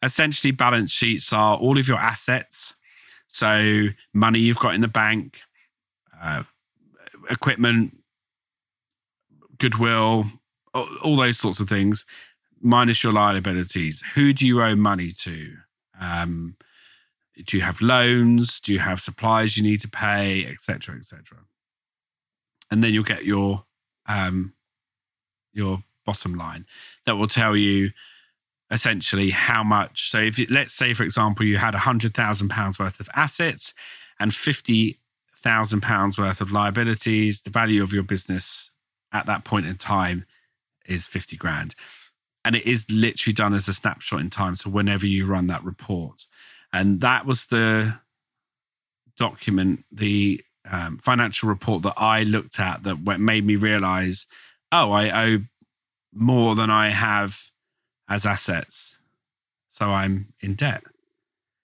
essentially 0.05 0.51
balance 0.51 0.93
sheets 0.93 1.33
are 1.33 1.57
all 1.57 1.79
of 1.79 1.89
your 1.89 1.99
assets. 1.99 2.75
So 3.27 3.89
money 4.13 4.39
you've 4.39 4.59
got 4.59 4.75
in 4.75 4.81
the 4.81 4.89
bank, 4.89 5.41
uh, 6.23 6.45
equipment, 7.31 7.99
goodwill, 9.59 10.27
all, 10.75 11.17
those 11.17 11.39
sorts 11.39 11.61
of 11.61 11.69
things, 11.69 12.05
minus 12.61 13.03
your 13.03 13.13
liabilities. 13.13 14.03
Who 14.15 14.33
do 14.33 14.47
you 14.47 14.63
owe 14.63 14.77
money 14.77 15.11
to? 15.19 15.55
Um, 16.01 16.57
do 17.47 17.57
you 17.57 17.63
have 17.63 17.81
loans? 17.81 18.61
Do 18.61 18.73
you 18.73 18.79
have 18.81 19.01
supplies 19.01 19.57
you 19.57 19.63
need 19.63 19.81
to 19.81 19.89
pay, 19.89 20.47
etc., 20.47 20.97
etc.? 20.97 21.39
And 22.71 22.83
then 22.83 22.93
you'll 22.93 23.05
get 23.05 23.25
your 23.25 23.65
um, 24.07 24.55
your 25.53 25.85
bottom 26.05 26.35
line 26.35 26.67
that 27.07 27.17
will 27.17 27.29
tell 27.29 27.57
you 27.57 27.91
essentially 28.71 29.31
how 29.31 29.63
much. 29.63 30.11
So 30.11 30.19
if 30.19 30.39
you, 30.39 30.47
let's 30.51 30.75
say, 30.75 30.95
for 30.95 31.03
example, 31.03 31.47
you 31.47 31.59
had 31.59 31.75
hundred 31.75 32.15
thousand 32.15 32.49
pounds 32.49 32.79
worth 32.79 33.01
of 33.01 33.09
assets 33.15 33.73
and 34.19 34.35
fifty 34.35 34.99
thousand 35.37 35.83
pounds 35.83 36.19
worth 36.19 36.41
of 36.41 36.51
liabilities, 36.51 37.43
the 37.43 37.51
value 37.51 37.83
of 37.83 37.93
your 37.93 38.03
business 38.03 38.71
at 39.13 39.27
that 39.27 39.45
point 39.45 39.67
in 39.67 39.77
time 39.77 40.27
is 40.87 41.07
fifty 41.07 41.37
grand, 41.37 41.75
and 42.45 42.57
it 42.57 42.67
is 42.67 42.87
literally 42.91 43.35
done 43.35 43.55
as 43.55 43.69
a 43.69 43.73
snapshot 43.75 44.21
in 44.21 44.31
time. 44.31 44.57
So 44.57 44.71
whenever 44.71 45.07
you 45.07 45.27
run 45.27 45.47
that 45.47 45.65
report, 45.65 46.27
and 46.73 47.01
that 47.01 47.27
was 47.27 47.47
the 47.47 48.01
document, 49.17 49.85
the 49.93 50.43
um, 50.71 50.99
financial 50.99 51.49
report 51.49 51.83
that 51.83 51.95
I 51.97 52.23
looked 52.23 52.59
at 52.59 52.83
that 52.85 53.19
made 53.19 53.45
me 53.45 53.57
realize, 53.57 54.27
oh, 54.73 54.93
I 54.93 55.27
owe 55.27 55.39
more 56.13 56.55
than 56.55 56.71
I 56.71 56.89
have 56.89 57.51
as 58.09 58.25
assets. 58.25 58.97
So 59.69 59.91
I'm 59.91 60.33
in 60.41 60.55
debt. 60.55 60.85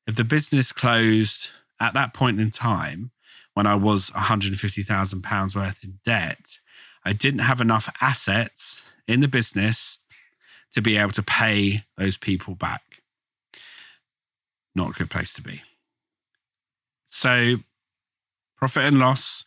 If 0.06 0.16
the 0.16 0.24
business 0.24 0.72
closed 0.72 1.48
at 1.78 1.94
that 1.94 2.12
point 2.12 2.40
in 2.40 2.50
time, 2.50 3.12
when 3.54 3.66
I 3.66 3.74
was 3.74 4.10
£150,000 4.10 5.56
worth 5.56 5.84
in 5.84 5.98
debt, 6.04 6.58
I 7.04 7.12
didn't 7.12 7.40
have 7.40 7.60
enough 7.60 7.92
assets 8.00 8.82
in 9.06 9.20
the 9.20 9.28
business 9.28 9.98
to 10.74 10.82
be 10.82 10.96
able 10.96 11.12
to 11.12 11.22
pay 11.22 11.84
those 11.96 12.16
people 12.16 12.54
back. 12.54 12.82
Not 14.74 14.90
a 14.90 14.98
good 14.98 15.10
place 15.10 15.32
to 15.34 15.42
be. 15.42 15.62
So, 17.04 17.56
profit 18.60 18.84
and 18.84 19.00
loss, 19.00 19.46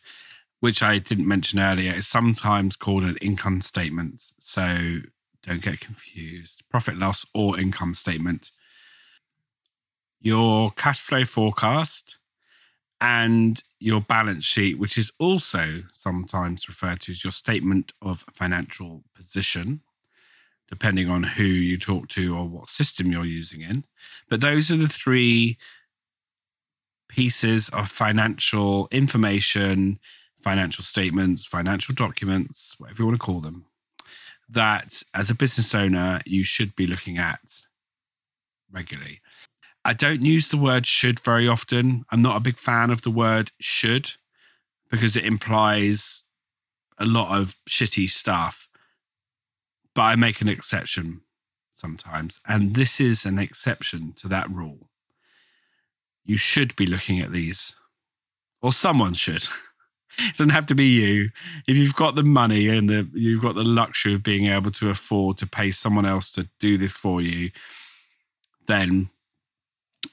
which 0.60 0.82
I 0.82 0.98
didn't 0.98 1.28
mention 1.28 1.60
earlier, 1.60 1.94
is 1.94 2.08
sometimes 2.08 2.76
called 2.76 3.04
an 3.04 3.18
income 3.22 3.62
statement. 3.62 4.34
So, 4.40 5.02
don't 5.44 5.62
get 5.62 5.80
confused. 5.80 6.64
Profit 6.70 6.98
loss 6.98 7.26
or 7.34 7.60
income 7.60 7.94
statement. 7.94 8.50
Your 10.20 10.72
cash 10.72 11.00
flow 11.00 11.26
forecast 11.26 12.18
and 13.00 13.62
your 13.80 14.02
balance 14.02 14.46
sheet, 14.46 14.80
which 14.80 14.98
is 14.98 15.12
also 15.20 15.84
sometimes 15.92 16.68
referred 16.68 17.02
to 17.02 17.12
as 17.12 17.24
your 17.24 17.32
statement 17.32 17.94
of 18.02 18.26
financial 18.32 19.04
position, 19.14 19.82
depending 20.70 21.10
on 21.10 21.24
who 21.24 21.44
you 21.44 21.78
talk 21.78 22.08
to 22.08 22.36
or 22.36 22.48
what 22.48 22.68
system 22.68 23.12
you're 23.12 23.26
using 23.26 23.62
in. 23.62 23.84
But 24.30 24.42
those 24.42 24.72
are 24.72 24.78
the 24.78 24.88
three 24.88 25.58
pieces 27.16 27.70
of 27.70 27.90
financial 27.90 28.88
information, 28.92 30.00
financial 30.42 30.84
statements, 30.84 31.46
financial 31.46 31.94
documents, 31.94 32.76
whatever 32.80 33.04
you 33.04 33.06
want 33.08 33.20
to 33.20 33.26
call 33.26 33.40
them, 33.40 33.66
that 34.50 35.04
as 35.14 35.30
a 35.30 35.36
business 35.36 35.76
owner, 35.76 36.22
you 36.26 36.44
should 36.44 36.76
be 36.76 36.88
looking 36.88 37.18
at 37.18 37.62
regularly. 38.72 39.22
I 39.86 39.94
don't 39.94 40.24
use 40.24 40.48
the 40.48 40.58
word 40.58 40.88
should 40.88 41.20
very 41.20 41.48
often. 41.48 42.06
I'm 42.10 42.22
not 42.22 42.38
a 42.38 42.42
big 42.42 42.58
fan 42.58 42.90
of 42.90 43.04
the 43.04 43.12
word 43.12 43.52
should 43.60 44.12
because 44.90 45.16
it 45.16 45.26
implies 45.26 46.24
a 46.98 47.06
lot 47.06 47.38
of 47.38 47.56
shitty 47.70 48.10
stuff. 48.10 48.68
But 49.94 50.04
I 50.04 50.16
make 50.16 50.42
an 50.42 50.48
exception 50.48 51.22
sometimes. 51.72 52.40
And 52.48 52.74
this 52.74 53.00
is 53.00 53.26
an 53.26 53.38
exception 53.38 54.14
to 54.14 54.28
that 54.30 54.50
rule. 54.50 54.90
You 56.26 56.38
should 56.38 56.76
be 56.76 56.86
looking 56.86 57.20
at 57.20 57.32
these, 57.32 57.76
or 58.62 58.72
someone 58.72 59.14
should. 59.14 59.48
it 60.18 60.38
doesn't 60.38 60.52
have 60.52 60.66
to 60.68 60.76
be 60.76 60.86
you. 60.86 61.30
If 61.68 61.76
you've 61.76 61.96
got 61.96 62.16
the 62.16 62.24
money 62.24 62.70
and 62.70 62.90
the, 62.90 63.10
you've 63.14 63.42
got 63.42 63.56
the 63.56 63.64
luxury 63.64 64.14
of 64.14 64.24
being 64.24 64.46
able 64.46 64.72
to 64.72 64.90
afford 64.90 65.38
to 65.40 65.48
pay 65.48 65.72
someone 65.72 66.06
else 66.06 66.32
to 66.34 66.50
do 66.60 66.78
this 66.78 66.94
for 66.94 67.22
you, 67.22 67.52
then 68.68 69.10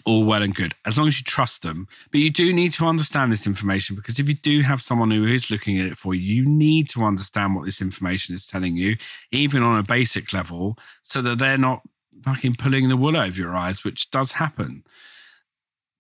all 0.05 0.25
well 0.25 0.43
and 0.43 0.55
good, 0.55 0.75
as 0.85 0.97
long 0.97 1.09
as 1.09 1.19
you 1.19 1.25
trust 1.25 1.63
them. 1.63 1.89
But 2.11 2.21
you 2.21 2.31
do 2.31 2.53
need 2.53 2.73
to 2.75 2.87
understand 2.87 3.31
this 3.31 3.47
information 3.47 3.97
because 3.97 4.19
if 4.19 4.29
you 4.29 4.35
do 4.35 4.63
have 4.63 4.81
someone 4.81 5.11
who 5.11 5.25
is 5.25 5.51
looking 5.51 5.79
at 5.79 5.87
it 5.87 5.97
for 5.97 6.15
you, 6.15 6.43
you 6.43 6.49
need 6.49 6.89
to 6.91 7.05
understand 7.05 7.55
what 7.55 7.65
this 7.65 7.81
information 7.81 8.35
is 8.35 8.47
telling 8.47 8.77
you, 8.77 8.97
even 9.31 9.63
on 9.63 9.79
a 9.79 9.83
basic 9.83 10.33
level, 10.33 10.77
so 11.03 11.21
that 11.23 11.39
they're 11.39 11.59
not 11.59 11.83
fucking 12.25 12.57
pulling 12.57 12.89
the 12.89 12.97
wool 12.97 13.17
over 13.17 13.37
your 13.37 13.57
eyes, 13.57 13.85
which 13.85 14.11
does 14.11 14.33
happen. 14.33 14.85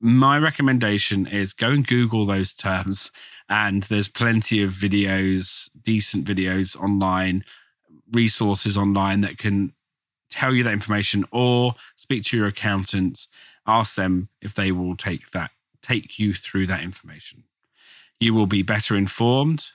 My 0.01 0.39
recommendation 0.39 1.27
is 1.27 1.53
go 1.53 1.69
and 1.73 1.87
Google 1.87 2.25
those 2.25 2.55
terms 2.55 3.11
and 3.51 3.83
there's 3.85 4.09
plenty 4.09 4.63
of 4.63 4.71
videos, 4.71 5.69
decent 5.83 6.25
videos 6.25 6.75
online, 6.75 7.45
resources 8.11 8.79
online 8.79 9.21
that 9.21 9.37
can 9.37 9.75
tell 10.31 10.55
you 10.55 10.65
that 10.65 10.73
information 10.73 11.27
or 11.31 11.75
speak 11.97 12.25
to 12.25 12.37
your 12.39 12.47
accountant, 12.47 13.27
ask 13.67 13.97
them 13.97 14.31
if 14.41 14.55
they 14.55 14.73
will 14.73 14.97
take 14.97 15.33
that, 15.33 15.51
take 15.83 16.19
you 16.19 16.33
through 16.33 16.67
that 16.69 16.83
information. 16.83 17.45
You 18.19 18.33
will 18.33 18.47
be 18.47 18.63
better 18.63 18.97
informed, 18.97 19.67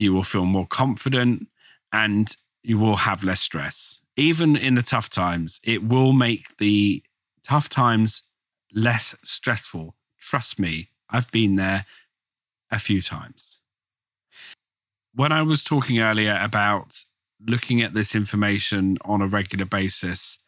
you 0.00 0.12
will 0.12 0.24
feel 0.24 0.46
more 0.46 0.66
confident, 0.66 1.46
and 1.92 2.34
you 2.64 2.76
will 2.76 2.96
have 2.96 3.22
less 3.22 3.40
stress. 3.40 4.00
Even 4.16 4.56
in 4.56 4.74
the 4.74 4.82
tough 4.82 5.10
times, 5.10 5.60
it 5.62 5.84
will 5.84 6.12
make 6.12 6.56
the 6.56 7.04
tough 7.44 7.68
times 7.68 8.22
less 8.72 9.14
stressful. 9.22 9.94
Trust 10.18 10.58
me, 10.58 10.90
I've 11.08 11.30
been 11.30 11.56
there 11.56 11.86
a 12.70 12.78
few 12.78 13.02
times. 13.02 13.60
When 15.14 15.32
I 15.32 15.42
was 15.42 15.64
talking 15.64 15.98
earlier 16.00 16.38
about 16.40 17.04
looking 17.44 17.82
at 17.82 17.94
this 17.94 18.14
information 18.14 18.98
on 19.04 19.22
a 19.22 19.26
regular 19.26 19.64
basis, 19.64 20.38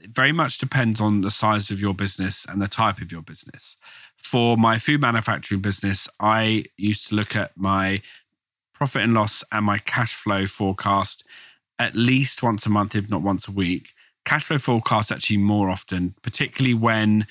it 0.00 0.10
very 0.10 0.32
much 0.32 0.58
depends 0.58 1.00
on 1.00 1.20
the 1.20 1.30
size 1.30 1.70
of 1.70 1.80
your 1.80 1.94
business 1.94 2.46
and 2.48 2.62
the 2.62 2.68
type 2.68 3.00
of 3.00 3.10
your 3.12 3.22
business. 3.22 3.76
For 4.16 4.56
my 4.56 4.78
food 4.78 5.00
manufacturing 5.00 5.60
business, 5.60 6.08
I 6.20 6.64
used 6.76 7.08
to 7.08 7.16
look 7.16 7.34
at 7.34 7.56
my 7.56 8.02
profit 8.72 9.02
and 9.02 9.14
loss 9.14 9.42
and 9.50 9.66
my 9.66 9.78
cash 9.78 10.14
flow 10.14 10.46
forecast 10.46 11.24
at 11.78 11.96
least 11.96 12.42
once 12.42 12.64
a 12.64 12.70
month, 12.70 12.94
if 12.94 13.10
not 13.10 13.22
once 13.22 13.48
a 13.48 13.52
week. 13.52 13.92
Cash 14.24 14.44
flow 14.44 14.58
forecast 14.58 15.10
actually 15.10 15.38
more 15.38 15.68
often, 15.68 16.14
particularly 16.22 16.74
when 16.74 17.26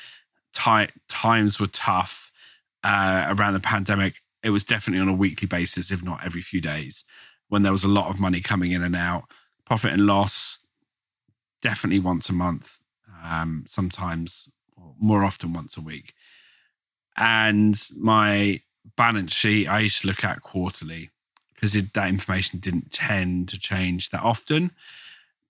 times 0.58 1.60
were 1.60 1.68
tough 1.68 2.32
uh, 2.84 3.26
around 3.30 3.54
the 3.54 3.60
pandemic. 3.60 4.16
It 4.44 4.50
was 4.52 4.64
definitely 4.64 5.02
on 5.02 5.10
a 5.10 5.14
weekly 5.14 5.48
basis, 5.48 5.92
if 5.92 6.04
not 6.04 6.26
every 6.26 6.42
few 6.42 6.62
days, 6.62 7.04
when 7.50 7.64
there 7.64 7.72
was 7.72 7.84
a 7.84 7.90
lot 7.90 8.10
of 8.10 8.20
money 8.20 8.42
coming 8.42 8.72
in 8.72 8.84
and 8.84 8.96
out. 8.96 9.26
Profit 9.66 9.94
and 9.94 10.06
loss, 10.06 10.60
definitely 11.62 12.00
once 12.00 12.30
a 12.30 12.34
month, 12.34 12.80
um, 13.24 13.66
sometimes 13.68 14.48
more 15.00 15.24
often 15.24 15.54
once 15.54 15.76
a 15.78 15.82
week. 15.82 16.14
And 17.18 17.76
my 17.96 18.62
balance 18.96 19.34
sheet, 19.34 19.68
I 19.68 19.80
used 19.80 20.02
to 20.02 20.08
look 20.08 20.24
at 20.24 20.42
quarterly 20.42 21.10
because 21.54 21.74
that 21.74 22.08
information 22.08 22.60
didn't 22.60 22.92
tend 22.92 23.50
to 23.50 23.60
change 23.60 24.12
that 24.12 24.24
often. 24.24 24.72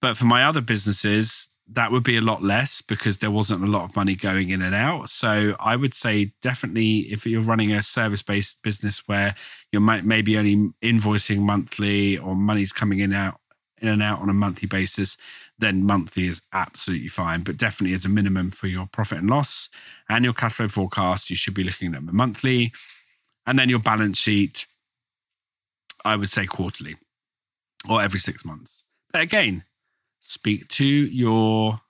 But 0.01 0.15
for 0.15 0.25
my 0.25 0.43
other 0.43 0.61
businesses, 0.61 1.49
that 1.69 1.91
would 1.91 2.03
be 2.03 2.15
a 2.15 2.21
lot 2.21 2.41
less 2.41 2.81
because 2.81 3.17
there 3.17 3.31
wasn't 3.31 3.63
a 3.63 3.67
lot 3.67 3.83
of 3.83 3.95
money 3.95 4.15
going 4.15 4.49
in 4.49 4.61
and 4.61 4.73
out. 4.73 5.09
So 5.09 5.55
I 5.59 5.75
would 5.75 5.93
say 5.93 6.31
definitely 6.41 6.99
if 7.11 7.25
you're 7.25 7.41
running 7.41 7.73
a 7.73 7.81
service 7.81 8.21
based 8.21 8.61
business 8.61 9.03
where 9.07 9.35
you're 9.71 9.81
maybe 9.81 10.37
only 10.37 10.71
invoicing 10.81 11.39
monthly 11.39 12.17
or 12.17 12.35
money's 12.35 12.71
coming 12.71 12.99
in 12.99 13.13
out 13.13 13.39
in 13.79 13.87
and 13.89 14.01
out 14.01 14.19
on 14.19 14.29
a 14.29 14.33
monthly 14.33 14.67
basis, 14.67 15.17
then 15.59 15.83
monthly 15.83 16.25
is 16.25 16.41
absolutely 16.53 17.09
fine. 17.09 17.43
But 17.43 17.57
definitely 17.57 17.93
as 17.93 18.05
a 18.05 18.09
minimum 18.09 18.49
for 18.49 18.67
your 18.67 18.87
profit 18.87 19.19
and 19.19 19.29
loss 19.29 19.69
and 20.09 20.23
your 20.23 20.33
cash 20.33 20.53
flow 20.53 20.67
forecast, 20.67 21.29
you 21.29 21.35
should 21.35 21.53
be 21.53 21.63
looking 21.63 21.93
at 21.93 22.01
monthly. 22.01 22.71
And 23.45 23.59
then 23.59 23.69
your 23.69 23.79
balance 23.79 24.17
sheet, 24.17 24.67
I 26.03 26.15
would 26.15 26.29
say 26.29 26.45
quarterly 26.45 26.95
or 27.89 28.01
every 28.01 28.19
six 28.19 28.43
months. 28.43 28.83
But 29.11 29.21
again, 29.21 29.63
speak 30.27 30.67
to 30.67 30.85
your 30.85 31.81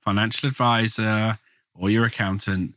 financial 0.00 0.48
advisor 0.48 1.38
or 1.74 1.90
your 1.90 2.04
accountant 2.04 2.74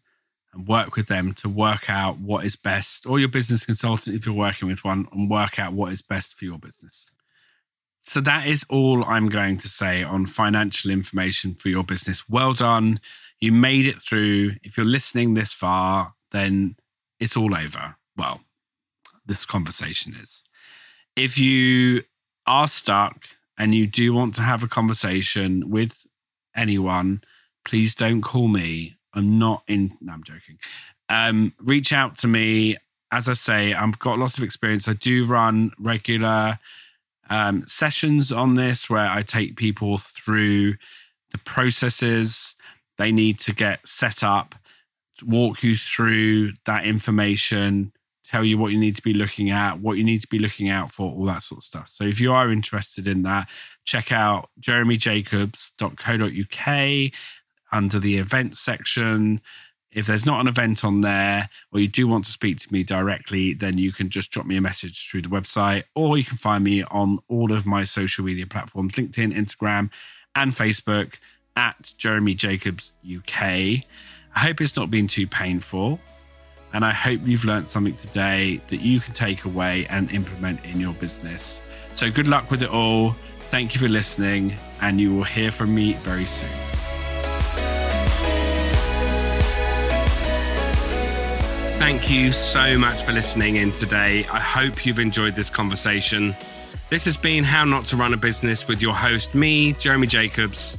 and 0.53 0.67
work 0.67 0.95
with 0.95 1.07
them 1.07 1.33
to 1.33 1.47
work 1.47 1.89
out 1.89 2.17
what 2.17 2.43
is 2.43 2.55
best, 2.55 3.05
or 3.05 3.19
your 3.19 3.27
business 3.29 3.65
consultant 3.65 4.15
if 4.15 4.25
you're 4.25 4.33
working 4.33 4.67
with 4.67 4.83
one, 4.83 5.07
and 5.11 5.29
work 5.29 5.59
out 5.59 5.73
what 5.73 5.91
is 5.91 6.01
best 6.01 6.33
for 6.33 6.45
your 6.45 6.57
business. 6.57 7.11
So 8.01 8.19
that 8.21 8.47
is 8.47 8.65
all 8.69 9.03
I'm 9.03 9.29
going 9.29 9.57
to 9.57 9.69
say 9.69 10.01
on 10.01 10.25
financial 10.25 10.89
information 10.89 11.53
for 11.53 11.69
your 11.69 11.83
business. 11.83 12.27
Well 12.27 12.53
done. 12.53 12.99
You 13.39 13.51
made 13.51 13.85
it 13.85 14.01
through. 14.01 14.53
If 14.63 14.75
you're 14.75 14.85
listening 14.85 15.33
this 15.33 15.53
far, 15.53 16.15
then 16.31 16.75
it's 17.19 17.37
all 17.37 17.53
over. 17.53 17.95
Well, 18.17 18.41
this 19.25 19.45
conversation 19.45 20.15
is. 20.15 20.41
If 21.15 21.37
you 21.37 22.03
are 22.47 22.67
stuck 22.67 23.25
and 23.59 23.75
you 23.75 23.85
do 23.85 24.13
want 24.13 24.33
to 24.35 24.41
have 24.41 24.63
a 24.63 24.67
conversation 24.67 25.69
with 25.69 26.07
anyone, 26.55 27.21
please 27.65 27.93
don't 27.93 28.21
call 28.21 28.47
me. 28.47 28.95
I'm 29.13 29.37
not 29.37 29.63
in. 29.67 29.91
No, 30.01 30.13
I'm 30.13 30.23
joking. 30.23 30.57
Um, 31.09 31.53
reach 31.59 31.91
out 31.91 32.17
to 32.19 32.27
me. 32.27 32.77
As 33.11 33.27
I 33.27 33.33
say, 33.33 33.73
I've 33.73 33.99
got 33.99 34.19
lots 34.19 34.37
of 34.37 34.43
experience. 34.43 34.87
I 34.87 34.93
do 34.93 35.25
run 35.25 35.71
regular 35.79 36.59
um, 37.29 37.65
sessions 37.67 38.31
on 38.31 38.55
this 38.55 38.89
where 38.89 39.09
I 39.09 39.23
take 39.23 39.55
people 39.55 39.97
through 39.97 40.75
the 41.31 41.37
processes 41.39 42.55
they 42.97 43.11
need 43.11 43.39
to 43.39 43.53
get 43.53 43.87
set 43.87 44.23
up, 44.23 44.55
walk 45.23 45.63
you 45.63 45.75
through 45.75 46.53
that 46.65 46.85
information, 46.85 47.93
tell 48.29 48.43
you 48.43 48.57
what 48.57 48.71
you 48.71 48.79
need 48.79 48.95
to 48.95 49.01
be 49.01 49.13
looking 49.13 49.49
at, 49.49 49.79
what 49.79 49.97
you 49.97 50.03
need 50.03 50.21
to 50.21 50.27
be 50.27 50.37
looking 50.37 50.69
out 50.69 50.91
for, 50.91 51.11
all 51.11 51.25
that 51.25 51.41
sort 51.41 51.59
of 51.59 51.63
stuff. 51.63 51.89
So 51.89 52.03
if 52.03 52.19
you 52.19 52.31
are 52.31 52.51
interested 52.51 53.07
in 53.07 53.23
that, 53.23 53.49
check 53.85 54.11
out 54.11 54.49
jeremyjacobs.co.uk 54.61 57.11
under 57.71 57.99
the 57.99 58.17
events 58.17 58.59
section. 58.59 59.41
If 59.91 60.05
there's 60.05 60.25
not 60.25 60.41
an 60.41 60.47
event 60.47 60.85
on 60.85 61.01
there, 61.01 61.49
or 61.71 61.79
you 61.79 61.87
do 61.87 62.07
want 62.07 62.25
to 62.25 62.31
speak 62.31 62.59
to 62.59 62.71
me 62.71 62.83
directly, 62.83 63.55
then 63.55 63.79
you 63.79 63.91
can 63.91 64.09
just 64.09 64.29
drop 64.29 64.45
me 64.45 64.57
a 64.57 64.61
message 64.61 65.09
through 65.09 65.23
the 65.23 65.29
website, 65.29 65.85
or 65.95 66.15
you 66.15 66.23
can 66.23 66.37
find 66.37 66.63
me 66.63 66.83
on 66.83 67.17
all 67.27 67.51
of 67.51 67.65
my 67.65 67.83
social 67.83 68.23
media 68.23 68.45
platforms 68.45 68.93
LinkedIn, 68.93 69.35
Instagram, 69.35 69.89
and 70.35 70.51
Facebook 70.51 71.15
at 71.55 71.95
Jeremy 71.97 72.35
Jacobs 72.35 72.91
UK. 73.03 73.41
I 73.41 73.85
hope 74.35 74.61
it's 74.61 74.75
not 74.75 74.91
been 74.91 75.07
too 75.07 75.25
painful. 75.25 75.99
And 76.73 76.85
I 76.85 76.91
hope 76.91 77.21
you've 77.23 77.45
learned 77.45 77.67
something 77.67 77.95
today 77.95 78.61
that 78.67 78.81
you 78.81 78.99
can 78.99 79.13
take 79.13 79.45
away 79.45 79.87
and 79.87 80.11
implement 80.11 80.63
in 80.65 80.79
your 80.79 80.93
business. 80.93 81.61
So 81.95 82.11
good 82.11 82.27
luck 82.27 82.51
with 82.51 82.61
it 82.61 82.69
all. 82.69 83.15
Thank 83.49 83.73
you 83.73 83.79
for 83.79 83.89
listening, 83.89 84.55
and 84.81 85.01
you 85.01 85.15
will 85.15 85.23
hear 85.23 85.51
from 85.51 85.73
me 85.73 85.93
very 85.93 86.25
soon. 86.25 86.49
Thank 91.79 92.11
you 92.11 92.31
so 92.31 92.77
much 92.77 93.01
for 93.03 93.13
listening 93.13 93.55
in 93.55 93.71
today. 93.71 94.25
I 94.31 94.39
hope 94.39 94.85
you've 94.85 94.99
enjoyed 94.99 95.33
this 95.33 95.49
conversation. 95.49 96.35
This 96.89 97.05
has 97.05 97.17
been 97.17 97.43
How 97.43 97.65
Not 97.65 97.85
to 97.85 97.95
Run 97.95 98.13
a 98.13 98.17
Business 98.17 98.67
with 98.67 98.81
your 98.81 98.93
host, 98.93 99.33
me, 99.33 99.73
Jeremy 99.73 100.05
Jacobs. 100.05 100.77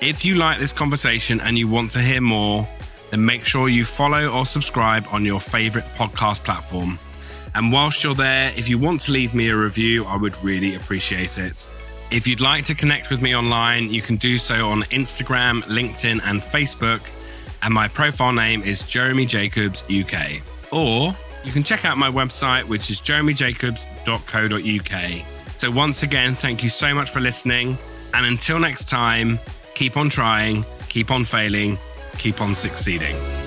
If 0.00 0.24
you 0.24 0.34
like 0.34 0.58
this 0.58 0.72
conversation 0.72 1.40
and 1.40 1.58
you 1.58 1.68
want 1.68 1.90
to 1.92 2.00
hear 2.00 2.20
more, 2.20 2.68
then 3.12 3.24
make 3.24 3.44
sure 3.44 3.68
you 3.68 3.84
follow 3.84 4.26
or 4.28 4.46
subscribe 4.46 5.06
on 5.12 5.22
your 5.22 5.38
favorite 5.38 5.84
podcast 5.96 6.42
platform. 6.44 6.98
And 7.54 7.70
whilst 7.70 8.02
you're 8.02 8.14
there, 8.14 8.50
if 8.56 8.70
you 8.70 8.78
want 8.78 9.02
to 9.02 9.12
leave 9.12 9.34
me 9.34 9.50
a 9.50 9.56
review, 9.56 10.06
I 10.06 10.16
would 10.16 10.42
really 10.42 10.76
appreciate 10.76 11.36
it. 11.36 11.66
If 12.10 12.26
you'd 12.26 12.40
like 12.40 12.64
to 12.64 12.74
connect 12.74 13.10
with 13.10 13.20
me 13.20 13.36
online, 13.36 13.90
you 13.90 14.00
can 14.00 14.16
do 14.16 14.38
so 14.38 14.66
on 14.66 14.80
Instagram, 14.84 15.62
LinkedIn, 15.64 16.22
and 16.24 16.40
Facebook. 16.40 17.06
And 17.62 17.74
my 17.74 17.86
profile 17.86 18.32
name 18.32 18.62
is 18.62 18.84
Jeremy 18.84 19.26
Jacobs 19.26 19.82
UK. 19.90 20.40
Or 20.72 21.12
you 21.44 21.52
can 21.52 21.62
check 21.62 21.84
out 21.84 21.98
my 21.98 22.10
website, 22.10 22.64
which 22.64 22.88
is 22.88 22.98
jeremyjacobs.co.uk. 23.02 25.26
So, 25.58 25.70
once 25.70 26.02
again, 26.02 26.34
thank 26.34 26.62
you 26.62 26.70
so 26.70 26.94
much 26.94 27.10
for 27.10 27.20
listening. 27.20 27.76
And 28.14 28.24
until 28.24 28.58
next 28.58 28.88
time, 28.88 29.38
keep 29.74 29.98
on 29.98 30.08
trying, 30.08 30.64
keep 30.88 31.10
on 31.10 31.24
failing, 31.24 31.76
keep 32.18 32.40
on 32.40 32.54
succeeding. 32.54 33.41